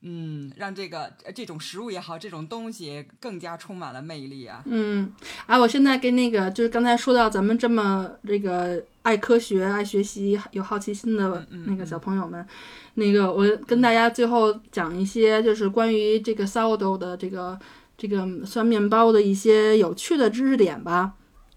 [0.08, 4.62] 嗯，让这个这种食物也好，这种东西更加充满了魅力啊。
[4.66, 5.12] 嗯，
[5.48, 12.46] 啊，我现在跟那个就是刚才说到咱们这么这个爱科学、爱学习、有好奇心的那个小朋友们，
[12.94, 17.58] 那个我跟大家最后讲一些就是关于这个 sourdough 的这个
[17.98, 21.14] 这个酸面包的一些有趣的知识点吧。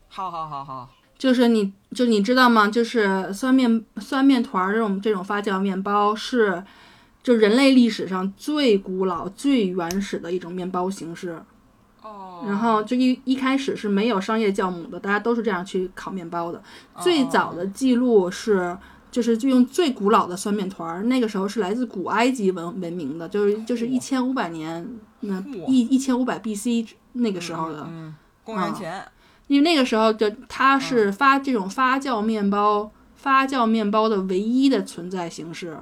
[0.08, 0.88] 好好好好，
[1.18, 2.68] 就是你就你知道吗？
[2.68, 6.64] 就是酸面酸面团这种这种发酵面包是。
[7.28, 11.38] 就人类历史上最古老、最原始的一种面包形式，
[12.00, 16.62] 哦，然后就一一开始是没有商业酵母的，大家都是这样去烤面包的。
[16.98, 18.74] 最早的记录是，
[19.10, 24.88] 就是就用最古老的酸面团儿，那个时候是来自古埃及文文明的，就是就是一千五百年，
[25.20, 26.86] 那一一千五百 B.C.
[27.12, 27.86] 那个时候的，
[28.42, 29.04] 公元前，
[29.48, 35.76] 因为那个时候就它是发这种发酵面包，发酵面包的唯一的存在形式。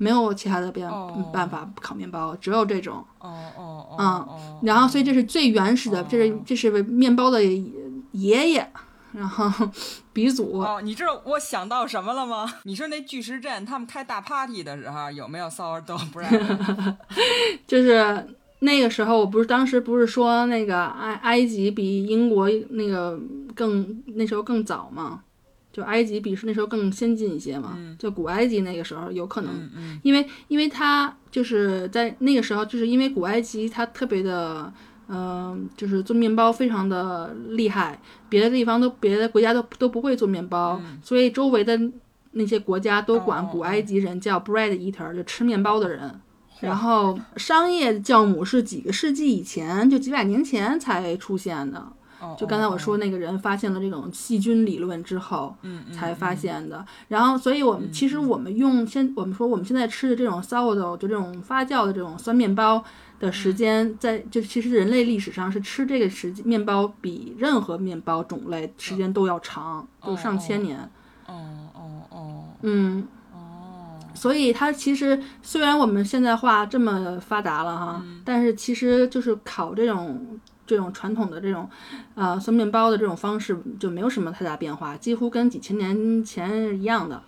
[0.00, 0.90] 没有其他的变
[1.30, 3.04] 办法烤面包，只有这种。
[3.18, 3.96] 哦哦哦。
[3.98, 8.66] 嗯，然后所以这是最原始的，这是这是面包的爷爷，
[9.12, 9.68] 然后
[10.14, 10.58] 鼻祖。
[10.58, 12.50] 哦，你知道我想到什么了吗？
[12.64, 16.96] 你说那巨石阵他们开大 party 的时候有没有 sourdough bread？
[17.68, 18.26] 就是
[18.60, 23.20] 那个时候，我不是当时不是说那个埃埃及比英国那个
[23.54, 25.20] 更那时候更早吗？
[25.72, 29.70] 就埃及比是那时候更先进一些嘛，就古埃及那个时候有可能，
[30.02, 34.72] 因为因为它就是在那个时候，就是因为古埃及它特别的，
[35.08, 41.78] 嗯，就是做面包非常的厉害，别的地方都别的国家都都不会做面包，所以周围的
[42.32, 46.20] 那些国家都管古埃及人叫 bread eater，就吃面包的人。
[46.60, 51.90] 然后商业酵母是几个世纪以前，就几百年前才出现的。
[52.38, 55.56] 就刚才我说那个人发现了这种细菌理论之后，
[55.92, 56.84] 才发现的。
[57.08, 62.82] 然后，所以我们其实我们用现我们说我们现在吃的这种 sourdough 就这种发酵的这种酸面包
[63.18, 70.78] 的时间，在就其实人类历史上是吃这个时面包比任何面包种类时间都要长，就上千年。
[71.26, 71.34] 哦
[71.74, 72.44] 哦哦。
[72.62, 73.06] 嗯。
[73.32, 73.98] 哦。
[74.14, 80.38] 所以它其实虽然我们现在化这么发达了哈，但是其实就是烤这种。
[80.70, 81.68] 这种传统的这种，
[82.14, 87.20] 呃，酸面包的这种方式就没有什么太大变化，几乎跟几千年前一样的。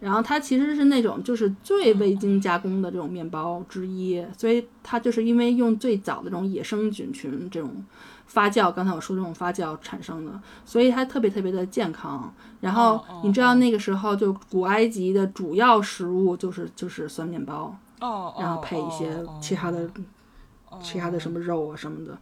[0.00, 7.84] 然后它其实是那种就是最未经加工的这种面包之一，所以它就是因为用最早的这种野生菌群这种
[8.26, 10.32] 发酵，刚才我说这种发酵产生的，
[10.64, 12.32] 所以它特别特别的健康。
[12.60, 19.90] 然后你知道那个时候就古埃及的主要食物就是就是酸面包，哦，然后配一些其他的
[20.80, 22.16] 其他的什么肉啊什么的。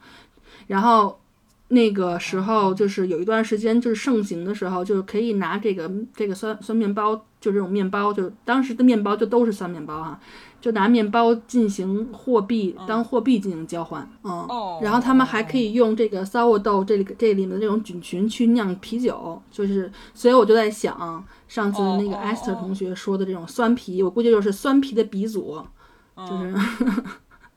[0.67, 1.21] 然后
[1.69, 10.19] 那个时候就是有一段时间就是盛行的时候，就是可以拿这个这个酸酸面包，就这种面包，就当时的面包就都是酸面包哈，
[10.61, 14.49] 就拿面包进行货币当货币进行交换，嗯，
[14.81, 25.63] 然后他们还可以用这个 sourdough 这里这里面的这种菌群去酿啤酒，就是所以我就在想，上次那个 Esther 同学说的这种酸啤，我估计就是酸啤的鼻祖，
[26.17, 26.55] 就是，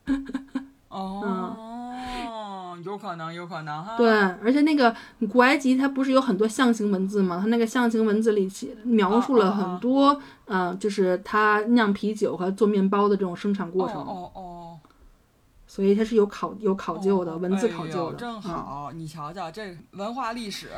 [0.90, 1.71] 哦。
[2.84, 3.96] 有可能，有可能哈。
[3.96, 4.94] 对，而且那个
[5.30, 7.38] 古埃及它不是有很多象形文字吗？
[7.40, 8.50] 它那个象形文字里
[8.84, 13.96] 描述了很多，嗯，就是它酿啤酒和做面包的这种生产过程。
[13.98, 14.71] 哦哦。
[15.74, 18.16] 所以它是有考有考究的，文字考究的。
[18.16, 20.68] 哎正啊好，你瞧瞧，这文化历史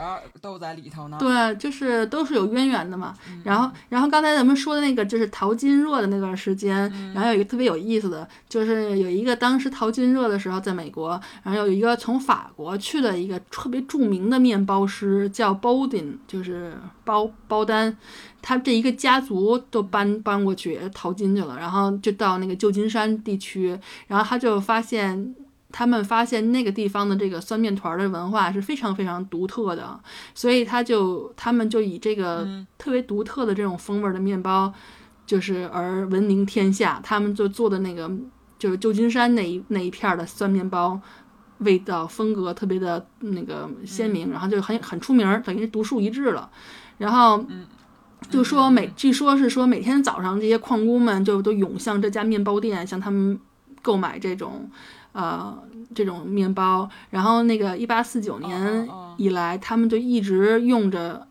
[0.41, 1.17] 都在里头呢。
[1.19, 3.13] 对，就是都是有渊源的嘛。
[3.29, 17.97] 嗯然后，然后刚才咱们说的那个就是淘金热的那段时间，嗯然后有一个特别有意思的，就是有一个当时淘金热的时候，在美国，然后有一个从法国去的一个特别著名的面包师叫 Bowden，就是包包丹，
[18.45, 25.35] 他这一个家族都搬搬过去淘金去了，然后就到那个旧金山地区，然后他就发现。
[25.77, 29.99] 他们发现那个地方的这个酸面团儿的文化是非常非常独特的，
[30.33, 34.73] 所以他就他们就以这个嗯特别独特的这种风味儿的面包，
[35.27, 37.01] 就是而闻名天下。
[37.03, 38.09] 他们就做的那个
[38.57, 41.01] 就是旧金山那一那一片儿的酸面包，
[41.59, 46.49] 味道风格特别的那个鲜明，然后就很很出名儿，等于是独树一帜了。
[46.99, 47.45] 然后。
[48.31, 53.39] 就说每据说是说每天早上这些矿工们就都涌向这家面包店，向他们
[53.83, 54.69] 购买这种，
[55.13, 55.57] 呃，
[55.95, 56.89] 这种面包。
[57.11, 61.27] 然后那个一八四九年以来，他们就一直用着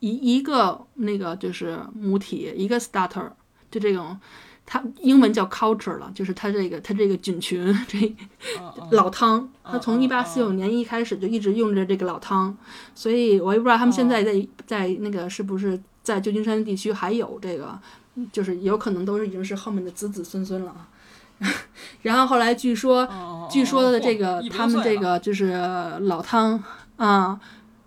[0.00, 3.30] 一一个那个就是母体，一个 starter，
[3.70, 4.16] 就这种，
[4.66, 8.14] 它英文叫 culture 了，就是它这个它这个菌群这
[8.90, 12.54] 老汤，它从嗯一八四九年一开始就一直用着这个老汤，
[12.94, 17.78] 所以我也不知道他们现在在在那个是不是在旧金山地区还有这个，
[18.32, 20.88] 就是有可能都是已经是后面的子子孙孙了啊。
[22.02, 23.06] 然后后来据说，
[23.50, 25.52] 据说的这个他们这个就是
[26.00, 26.60] 老汤
[26.96, 27.38] 啊，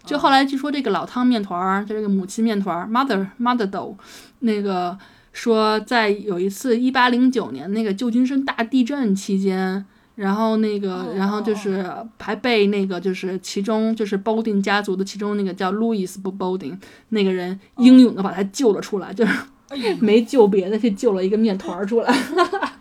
[0.06, 3.96] 就后来据说这个老汤面团儿，就这个母亲面团儿 mother mother dough，
[4.40, 4.96] 那个
[5.34, 9.86] 说在有一次一八零九年那个旧金山大地震期间。
[10.16, 16.78] 然后那个，哦然后就是还被那个就是其中就是 Bowden 家族的其中那个叫 Louis Bowden
[17.08, 19.34] 那个人英勇的把他救了出来，就是
[20.02, 22.14] 没救别的，去救了一个面团儿出来，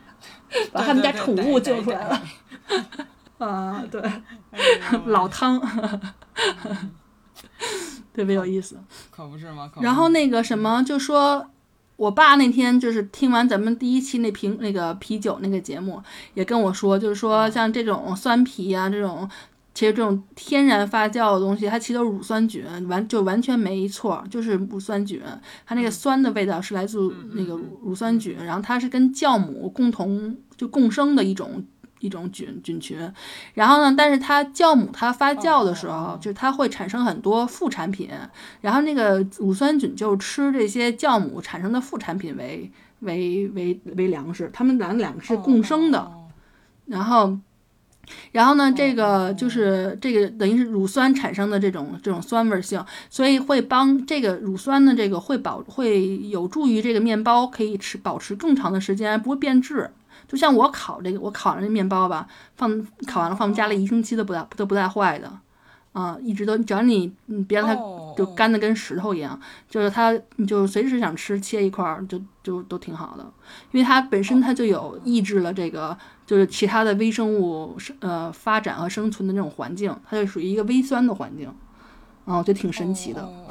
[0.73, 2.21] 把他们家宠物救出来了。
[3.47, 4.03] 啊，对，
[5.07, 5.61] 老汤，
[8.13, 8.77] 特别有意思。
[9.13, 9.71] 可不是吗？
[9.81, 11.49] 然后那个什么，就说
[11.99, 16.01] 我爸那天就是听完咱们第一期那瓶那个啤酒那个节目，
[16.35, 19.29] 也跟我说，就是说像这种酸啤啊，这种
[19.75, 25.21] 其实这种天然发酵的东西，它其实都是乳酸菌，完就完全没错，就是乳酸菌，
[25.67, 31.65] 它那个酸的味道是来自那个乳乳酸菌，然后它是跟酵母共同就共生的一种。
[32.01, 32.99] 一种菌菌群，
[33.55, 38.11] 然后呢，但是它酵母它发酵的时候，就是它会产生很多副产品，
[38.61, 42.71] 然后那个乳酸菌就吃这些酵母产生的副产品为
[43.01, 45.99] 为为为粮食，它们两两个是共生的。
[45.99, 46.15] 哦
[46.89, 47.39] 然后，
[48.33, 59.91] 然后呢，这个就是这个等于是乳酸产生的这种这种酸味性，所以会帮这个乳酸的这个会保会有助于这个面包可以持保持更长的时间，不会变质。
[60.29, 65.33] 就像我烤这个，我烤的这面包吧，放烤完了放家里一星期都不带都不带坏的，
[65.93, 73.25] 啊、一直都只要你你别让它哦就干的跟石头一样，就是它你就随时想吃切一块儿就就都挺好的，
[73.73, 81.49] 因为它本身它就有抑制了这个就是其他的微生物生呃发展和生存的那种环境，它就属于一个微酸的环境，
[82.27, 83.23] 啊、我觉得挺神奇的。
[83.23, 83.47] 哦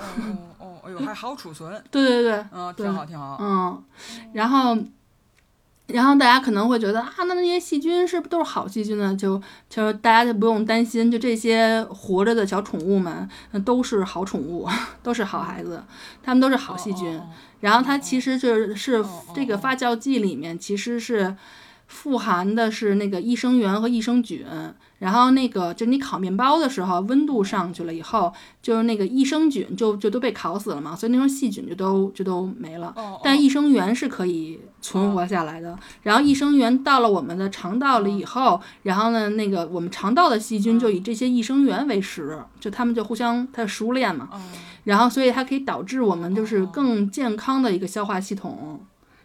[0.59, 3.37] 哦哎呦，还好储存，对对对，嗯，对挺好挺好。
[3.41, 3.83] 嗯，
[4.31, 4.77] 然后，
[5.87, 9.15] 然后大家可能会觉得啊，那那些细菌是不是都是好细菌呢？
[9.15, 14.67] 就就大家就不用担心，就这些活着的小宠物们，那都是好宠物，
[15.01, 15.81] 都是好孩子，
[16.21, 17.19] 它们都是好细菌。
[17.61, 21.35] 然后它其实就是是这个发酵剂里面其实是
[21.87, 24.45] 富含的是那个益生元和益生菌，
[24.99, 32.95] 然后那个就你烤面包的时候温度上去了以后，就是那个益生菌就就都被烤死了嘛，所以那种细菌就都就都没了。
[33.23, 35.77] 但益生元是可以存活下来的。
[36.01, 44.29] 然后益生元到了我们的肠道里以后，然后呢，那个我们肠道的细菌就以这些益生元为食，就它们就互相它食物链嘛。
[44.31, 44.41] 哦
[44.87, 48.79] 然后所以它可以导致我们就是更健康的一个消化系统。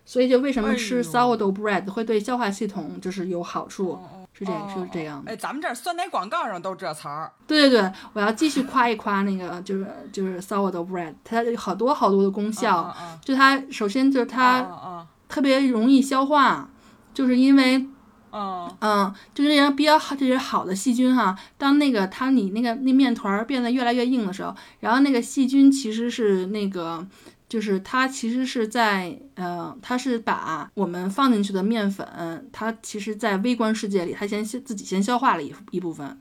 [0.04, 5.32] 所以就为什么吃 sourdough bread 会对消化系统就是有好处，哦是是这样的。
[5.32, 7.32] 哎，咱们这儿酸奶广告上都这词儿。
[7.46, 12.94] 对对对，我要继续夸一夸那个就是就是 sourdough bread，它有好多好多的功效。
[13.24, 16.68] 就它首先就是它啊特别容易消化，
[17.14, 17.86] 就是因为
[18.30, 27.06] 啊嗯，就是这些比较好这些好的细菌哈，当那个它你那个那面团儿变得越来越硬的时候，然后那个细菌其实是那个。
[27.52, 36.18] 就是它其实是在呃，它是把我们放进去的面粉，它其实在微观世界里，它先自己先消化了一一部分，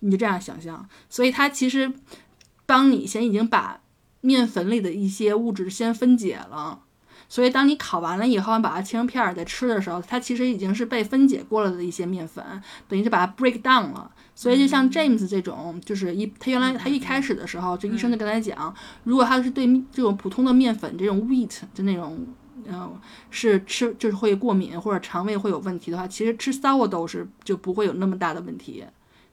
[0.00, 1.92] 你就这样想象，所以它其实
[2.66, 3.78] 帮你先已经把
[4.22, 6.80] 面粉里的一些物质先分解了，
[7.28, 12.44] 所以当你烤完了以后，把它切成片儿再吃的时候，它其实已经是被分解过了的一些面粉，
[12.88, 14.10] 等于是把它 break down 了。
[14.38, 18.72] 所以就像 James 这种，就是一他原来他一开始的时候，就医生就跟他讲，
[19.04, 22.26] 如果他是对这种普通的面粉这种 wheat 就那种，
[22.66, 22.94] 嗯，
[23.30, 28.84] 是吃就是会过敏或者肠胃会有问题的话，其实吃 sourdough 是就不会有那么大的问题，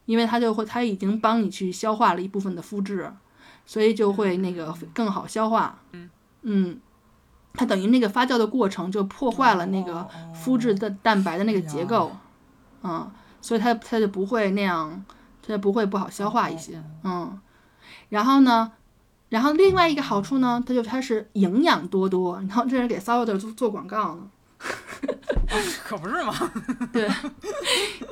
[0.05, 3.11] 因为它就会它已经帮你去消化了一部分的麸质，
[3.65, 5.81] 所以就会那个更好消化。
[5.91, 6.09] 嗯。
[6.43, 6.79] 嗯，
[7.53, 12.09] 它等于那个发酵的过程就破坏了那个麸质的蛋白的那个结构，
[12.83, 13.11] 嗯。
[13.43, 15.03] 所以它它就不会那样，
[15.45, 17.37] 它就不会不好消化一些，嗯，
[18.07, 18.71] 然后呢，
[19.27, 24.21] 然后另外一个好处呢，它就它是营养多多，然后这是给 sourdough 做做广告呢，
[25.83, 26.33] 可不是嘛？
[26.93, 27.09] 对，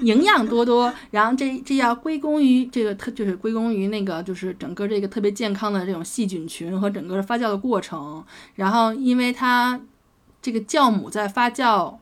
[0.02, 8.22] 营养多多，然后这这要归功于这个特，就是归功于那个就是整个这个特别健康的这种细菌群和整个发酵的过程，
[8.56, 9.80] 然后因为它
[10.42, 11.96] 这个酵母在发酵。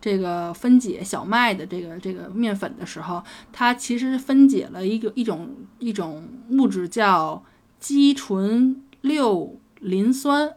[0.00, 7.42] 这个分解小麦的这个这个面粉的时候，它其实分解了一个一种一种物质叫
[7.78, 10.52] 肌醇六磷酸，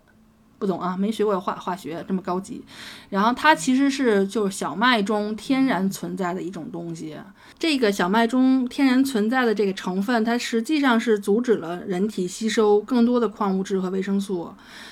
[0.58, 2.64] 不懂啊，没学过化化学这么高级。
[3.10, 7.16] 然后它其实是就是小麦中天然存在的一种东西。
[7.58, 14.50] 这个小麦中天然存在的这个成分，它实际上是阻止了人体吸收更多的矿物质和维生素，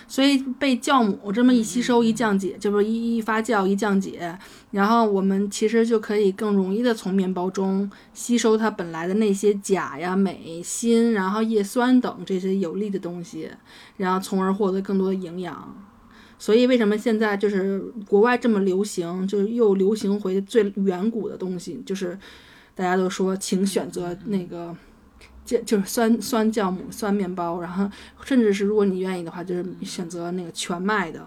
[0.07, 4.39] 所以被酵母这么一吸收一降解，就是一一发酵一降解，
[4.72, 13.49] 然后我们其实就可以更容易的从面包中吸收它本来的那些钾呀、镁、锌，然后叶酸等这些有利的东西，
[13.97, 15.76] 然后从而获得更多的营养。
[16.39, 22.18] 所以为什么现在就是国外这么流行，就是又流行回最远古的东西，就是。
[22.76, 24.76] 大家都说，请选择那个
[25.45, 27.89] 就，就是酸酸酵母酸面包，然后
[28.24, 31.24] 甚至是如果你愿意的话，就是选择那个全麦的。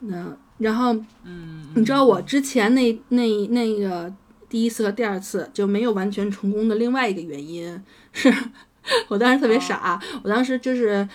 [0.00, 4.12] 嗯，然后，嗯，你知道我之前那那那个
[4.48, 8.32] 第一次和第二次就没有完全成功的另外一个原因是，
[9.08, 11.08] 我当时特别傻，我当时就是。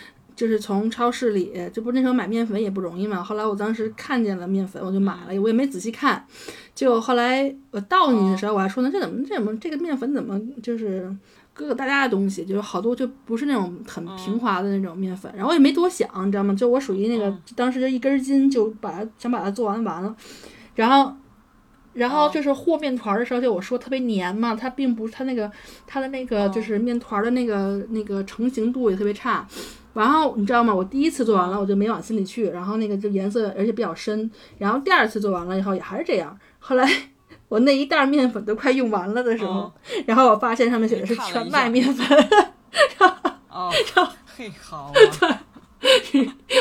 [0.43, 3.23] 就是从超市里，这不那时候买面粉也不容易嘛。
[3.23, 6.21] 后来我当时看见了面粉，我就买了，我也没仔细看。
[6.75, 11.05] 就后来我倒进去的时候，我还说呢，这怎么这怎么这个面粉怎么就是
[11.57, 15.31] 疙疙瘩瘩的东西，就是好多就不是那种很平滑的那种面粉。
[15.33, 16.53] 然后我也没多想，你知道吗？
[16.53, 20.13] 就我属于那个当时就一根筋，就把它想把它做完完了。
[20.75, 21.15] 然后，
[21.93, 25.49] 然后就是和面团的时候，就我说特别黏嘛，它并不是它那个
[25.87, 29.47] 它的那个就是面团的那个那个成型度也特别差。
[29.93, 30.73] 然后你知道吗？
[30.73, 32.49] 我第一次做完了，我就没往心里去。
[32.49, 34.29] 然后那个就颜色，而且比较深。
[34.57, 36.37] 然后第二次做完了以后也还是这样。
[36.59, 36.89] 后来
[37.47, 39.71] 我那一袋面粉都快用完了的时候，
[40.05, 42.17] 然后我发现上面写的是全麦面粉。
[43.49, 43.71] 哦，
[44.35, 44.91] 嘿，好。
[44.93, 45.29] 对。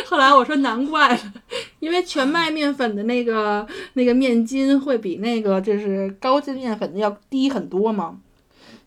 [0.06, 1.32] 后来我说难怪了，
[1.78, 8.18] 因为全麦面粉的那个那个面筋会比那个就是高筋面粉的要低很多嘛。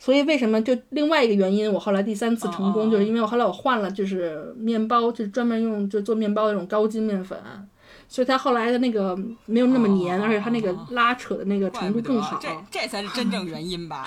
[0.05, 7.35] 所以为什么就另外一个原因，我后来第三次成功，就是因为我后来我换了，就是面包，就是专门用就做面包的那种高筋面粉。
[8.15, 9.13] 所以它后来的那个
[9.45, 12.39] 没有那么黏，而且它那个拉扯的那个程度更好。
[12.41, 14.05] 这这才是真正原因吧？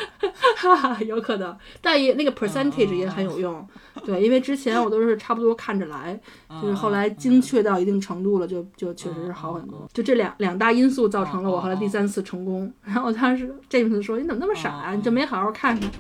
[0.57, 3.69] 哈哈，有可能，但也那个 percentage 也很有用。
[4.07, 6.19] 对，因为之前我都是差不多看着来，
[6.63, 9.87] 就是后来精确到一定程度了，就就确实是好很多。
[9.93, 12.73] 就这两两大因素造成了我后来第三次成功。
[12.83, 14.95] 然后当时这次说：“你怎么那么傻啊？
[14.95, 15.91] 你就没好好看看？”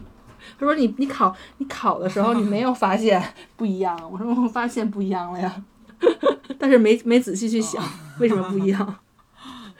[0.58, 3.22] 他说：“你你考你考的时候你没有发现
[3.54, 5.62] 不一样？”我说：“我发现不一样了呀。”
[6.58, 7.82] 但是没没仔细去想
[8.20, 8.96] 为什么不一样。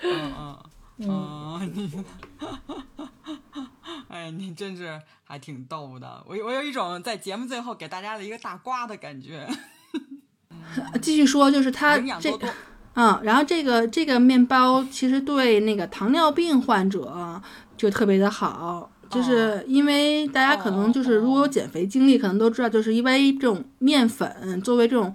[0.02, 0.58] 嗯嗯
[1.00, 1.90] 嗯，你，
[4.08, 6.24] 哎，你真是还挺逗的。
[6.26, 9.48] 我我有一种在节目最后给大家的一个大瓜的感觉。
[11.00, 12.30] 继续说，就是它这，
[12.94, 17.40] 嗯，然后这个这个面包其实对那个糖尿病患者
[17.76, 18.90] 就特别的好。
[19.10, 25.14] 就是因为大家可能就是如果有减肥经历，可能都知道，就是因为这种面粉作为这种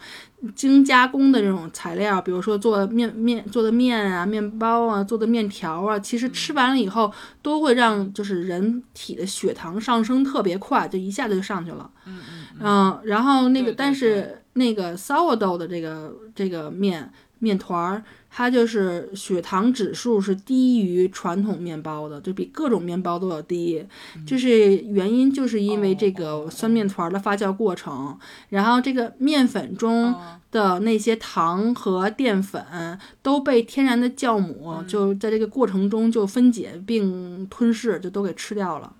[0.56, 11.90] 精加工的这种材料，比如说做面面做的面啊、面包啊、做的面条啊，其实吃完了以后都会让就是人体的血糖上升特别快，就一下子就上去了。
[12.06, 12.20] 嗯
[12.60, 12.99] 嗯。
[13.03, 18.03] 然后那个，但是那个 sourdough 的这个这个面面团儿。
[18.35, 23.85] 它就是血糖指数是低于传统面包的，就比各种面包都要低。
[24.26, 28.18] 就是原因就是因为这个酸面团的发酵过程，
[28.49, 30.15] 然后这个面粉中
[30.49, 38.91] 的那些糖和淀粉都被天然的酵母就在这个过程中就分解并吞噬，就都给吃掉了。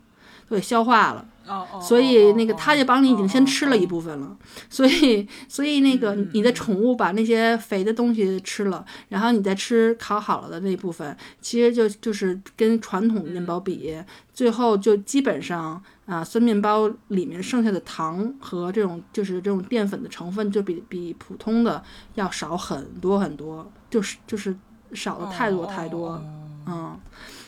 [0.48, 1.26] 都给消化了。
[1.48, 4.38] 哦哦，所以那个哦它就帮你已经先吃了一哦部分了，
[4.70, 13.96] 所以所以那个你的宠物把那些肥的东西吃了，然后你再吃烤好了的那部分，其实就就是跟传统面包比，
[14.34, 21.84] 最后就基本上啊酸面包里面剩下的糖和这种就是这种淀粉的成分就比比普通的
[22.16, 24.56] 要少很多很多，就是就是
[24.94, 26.10] 少了太多太多。
[26.10, 26.22] 哦。
[26.66, 26.98] 嗯，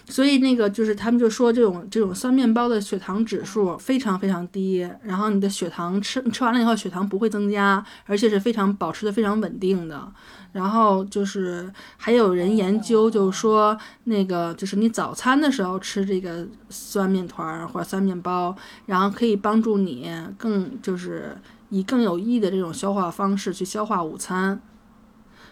[0.08, 10.12] 所以那个就是他们就说这种这种酸面包的血糖指数非常非常低，然后你的血糖吃吃完了以后血糖不会增加，而且是非常保持的非常稳定的。
[10.52, 18.56] 然后就是还有人研究，就是说那个就是你早餐的时候吃这个酸面团儿或者酸面包，
[18.86, 21.36] 然后可以帮助你更就是
[21.70, 24.62] 以更有益的这种消化方式去消化午餐。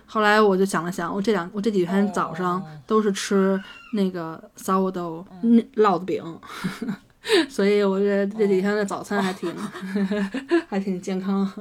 [0.06, 3.62] 后来我就想了想，我这两我这几天早上哦都是吃
[3.94, 6.40] 那个 sourdough 那烙的饼，
[7.50, 9.54] 所以我觉得这几天的早餐还挺
[10.70, 11.52] 还挺健康。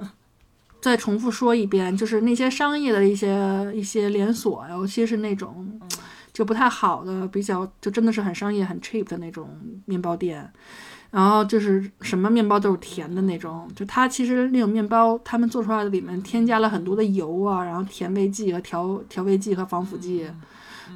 [0.80, 5.80] 再重复说一遍，就是那些商业的一些一些连锁，尤其是那种
[6.32, 9.48] 就不太好的，比较就真的是很商业、很 cheap 的那种
[9.84, 10.50] 面包店。
[11.12, 20.26] 然后就是什么面包都是甜的那种，就它其实那种面包，他们做出来的里面添加了很多的油啊，然后甜味剂和调调味剂和防腐剂，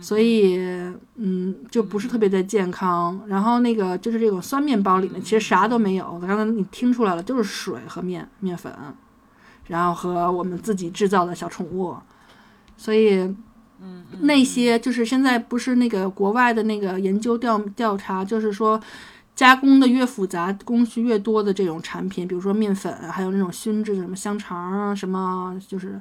[0.01, 0.56] 所以
[1.16, 3.20] 嗯，就不是特别的健康。
[3.27, 8.73] 然后那个就是这种酸面包里面其实啥都没有，刚才你听出来了，就是水和面面粉，
[9.66, 11.97] 然后和我们自己制造的小宠物，
[12.77, 13.35] 所以。
[13.78, 18.81] 嗯那些就是现在不是那个国外的那个研究调调查，就是说
[19.35, 26.01] 加工的越复杂、工序越多的这种产品，比如说面粉，还有那种熏制的什么香肠啊，什么就是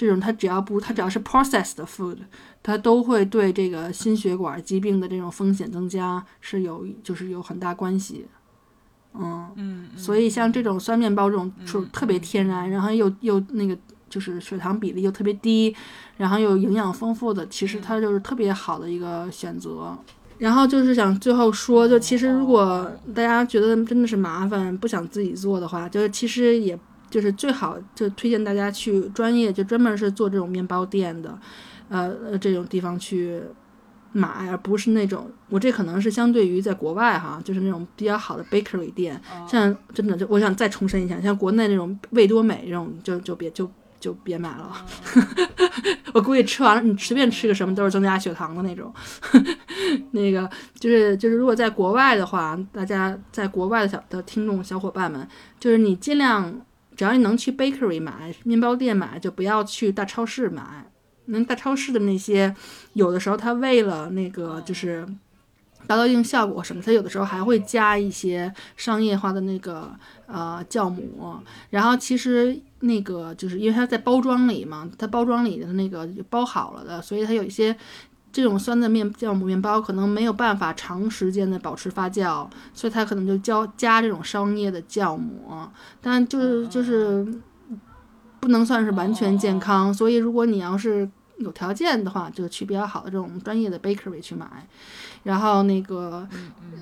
[0.00, 2.16] 这种，它只要不它只要是 processed food，
[2.62, 8.24] 它都会对这个心血管疾病的这种风险增加是有就是有很大关系。
[9.12, 13.76] 嗯，嗯，所以像这种酸面包这种就特别天然，然后又又那个
[14.08, 15.76] 就是血糖比例又特别低，
[16.16, 19.94] 然后又营养丰富的，其实它就是特别好的一个选择。
[20.38, 26.78] 然后就是想最后说，就其实如果大家觉得真的是麻烦，不想自己做的话，就是其实也
[27.10, 31.36] 就是最好就推荐大家去专业，就专门是做这种面包店的，
[31.88, 33.42] 呃呃这种地方去
[34.12, 44.72] 买，而不是那种我这可能是相对于在国外哈，就是那种比较好的 bakery 店，像真的就我想再重申一下，像国内那种味多美这种就就别就就别买了，
[46.14, 48.92] 我估计吃完了你随便吃个什么都是增加血糖的那种。
[50.12, 55.26] 那个就是就是如果在国外的话，大家在国外的小的听众小伙伴们，
[55.58, 56.52] 就是你尽量
[56.96, 60.86] 只要你能去 bakery 买面包店买，就不要去大超市买。
[61.26, 62.54] 那大超市的那些，
[62.94, 65.06] 有的时候它为了那个就是
[65.86, 69.94] 达到一定效果什么，它有的时候还会加一些商业化的那个
[70.26, 71.36] 呃酵母，
[71.70, 77.76] 然后其实那个就是因为它在包装里嘛，它包装里的那个就包好了的，所以它有一些
[78.32, 85.52] 这种酸的面酵母面包可能没有办法长时间的保持发酵，所以它可能就加加这种商业的酵母，
[86.00, 87.26] 但就是就是
[88.38, 91.08] 不能算是完全健康，所以如果你要是
[91.38, 94.46] 有条件的话，就去比较好的这种专业的 bakery 去买。
[95.22, 96.26] 然后那个，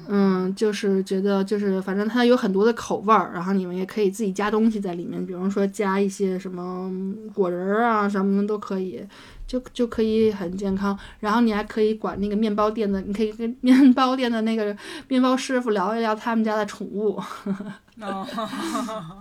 [0.06, 6.88] 嗯，就是觉得就是反正它有很多的口味儿，然后你们也可以自己加东西在里面，比如说加一些什么
[7.34, 9.04] 果仁儿啊什么的都可以，
[9.48, 10.96] 就就可以很健康。
[11.18, 14.76] 然后你还可以管那个面包店的，你可以跟面包店的那个
[15.08, 17.20] 面包师傅聊一聊他们家的宠物。
[18.00, 18.24] 哦，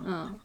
[0.06, 0.38] 嗯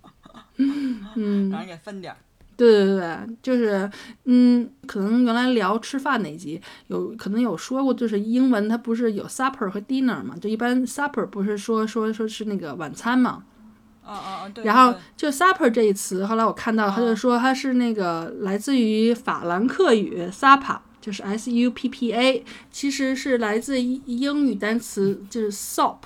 [1.15, 2.17] 嗯，让人给分点儿。
[2.55, 3.89] 对对对，就是，
[4.25, 13.43] 嗯，可能原来聊吃饭那集有可能有说过，就是英文它不是有 supper 和 dinner 嘛，就一般 supper 不是说说说是那个晚餐嘛，
[14.05, 14.63] 哦哦哦，对。
[14.63, 25.97] 然后就 supper 这一词，后来我看到他就说它是那个来自于法兰克语 supper，就是 s u p p a，其实是来自英英语单词就是 sop，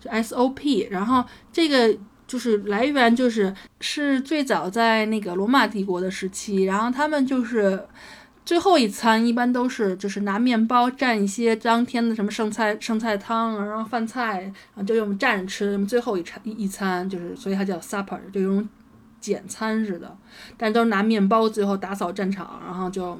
[0.00, 1.96] 就 s o p，然后这个。
[2.26, 7.86] 就是来源就是是最早在那个罗马帝国的时期，然后他们就是
[8.44, 18.68] 最后一餐一般都是就是拿面包蘸一些当天的什么剩菜剩菜汤啊，然后饭菜啊就用蘸着吃，最后一餐一一餐就是所以它叫 supper，就有种
[19.20, 20.16] 简餐似的，
[20.56, 23.18] 但都是拿面包最后打扫战场，然后就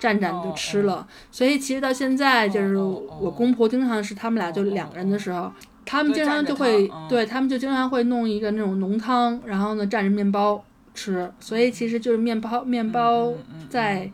[0.00, 1.06] 蘸蘸就吃了。
[1.30, 5.52] 所以其实到现在就是我公婆经常是他们俩就两个人的时候。
[5.86, 10.64] 他们经常就会对他们就经常会弄一个那种浓汤，然后呢蘸着面包
[10.94, 13.34] 吃，所以其实就是面包面包
[13.68, 14.10] 在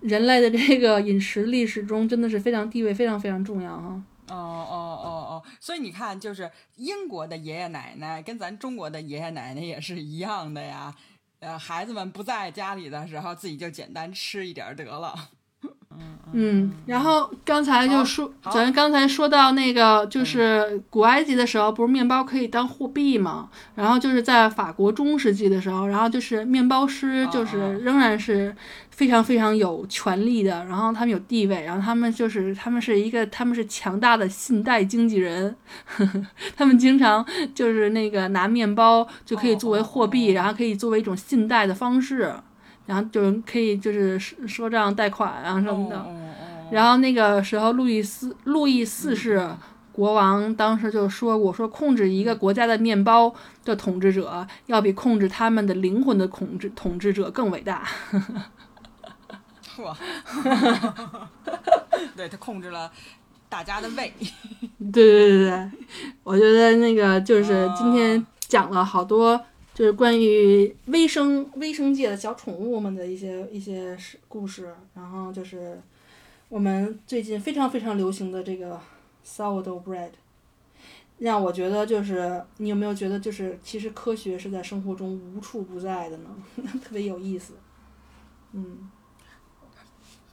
[0.00, 4.02] 人类的这个饮食历史中真的是非常地位非常非常重要哈。
[4.28, 10.94] 哦哦哦哦，哦，所以你看，就是英国的爷爷奶奶跟咱中国的爷爷奶奶也是一样的呀。
[11.40, 15.14] 呃，孩子们不在家里的时候，自己就简单吃一点得了。
[16.34, 23.50] 嗯，然后刚才就说，咱刚才说到那个，就是古埃及的时候，不是面包可以当货币嘛？
[23.74, 28.56] 然后就是在法国中世纪的时候，然后就是面包师就啊是仍然是
[28.88, 35.54] 非常非常有权力的，然后他们有地位，然后他们就是他们是一个他们是强大的信贷经纪人，
[36.56, 37.22] 他们经常
[37.54, 40.34] 就是那个拿面包就可以作为货币，哦。
[40.36, 42.32] 然后可以作为一种信贷的方式。
[42.86, 46.06] 然后就是可以就是赊赊账贷款啊什么的，
[46.70, 49.48] 然后那个时候，路易斯路易四世
[49.92, 53.32] 国王当时就说过，说控制一个国家的面包
[53.64, 57.86] 的统治者，要比控制他们的灵魂的统治统治者更伟大。
[59.82, 59.96] 哇，
[62.14, 62.90] 对他控制了
[63.48, 64.12] 大家的胃。
[64.78, 65.70] 对对对对，
[66.22, 69.40] 我觉得那个就是今天讲了好多，
[69.74, 75.80] 就是关于微生微生界的小宠物们的一些一些事故事，然后就是
[76.48, 78.78] 我们最近非常非常流行的这个
[79.26, 80.10] sourdough bread，
[81.18, 86.30] 让我觉得就是你有没有觉得就是其实科学是在生活中无处不在的呢？
[86.84, 87.54] 特别有意思。
[88.52, 88.90] 嗯，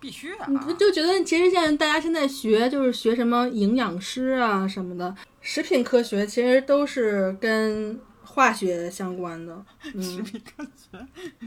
[0.02, 0.76] 必须的、你啊。
[0.78, 9.66] 就觉得其实现在大家现在学就是学什么营养师啊什么的，食品科学其实都是跟化学相关的，
[9.96, 10.24] 嗯，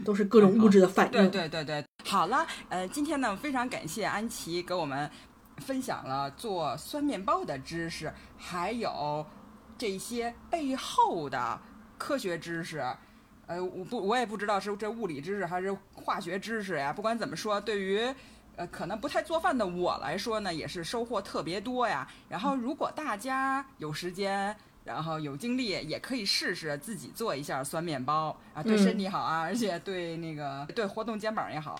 [0.03, 1.11] 都是各种物质的反应。
[1.11, 5.09] 对对对对，好了，呃，今天呢非常感谢安琪给我们
[5.57, 9.25] 分享了做酸面包的知识，还有
[9.77, 11.59] 这些背后的
[11.97, 12.83] 科学知识。
[13.47, 16.91] 呃，我不，我也不知道是这物理知识还是化学知识呀。
[16.91, 18.13] 不管怎么说，对于
[18.55, 22.07] 呃可能不太做饭的我来说呢，也是收获特别多呀。
[22.27, 24.55] 然后，如果大家有时间。
[24.83, 31.75] 然后有精力也可以试试自己做一下酸面包啊，对身体好啊，而且对那个对活动肩膀也好。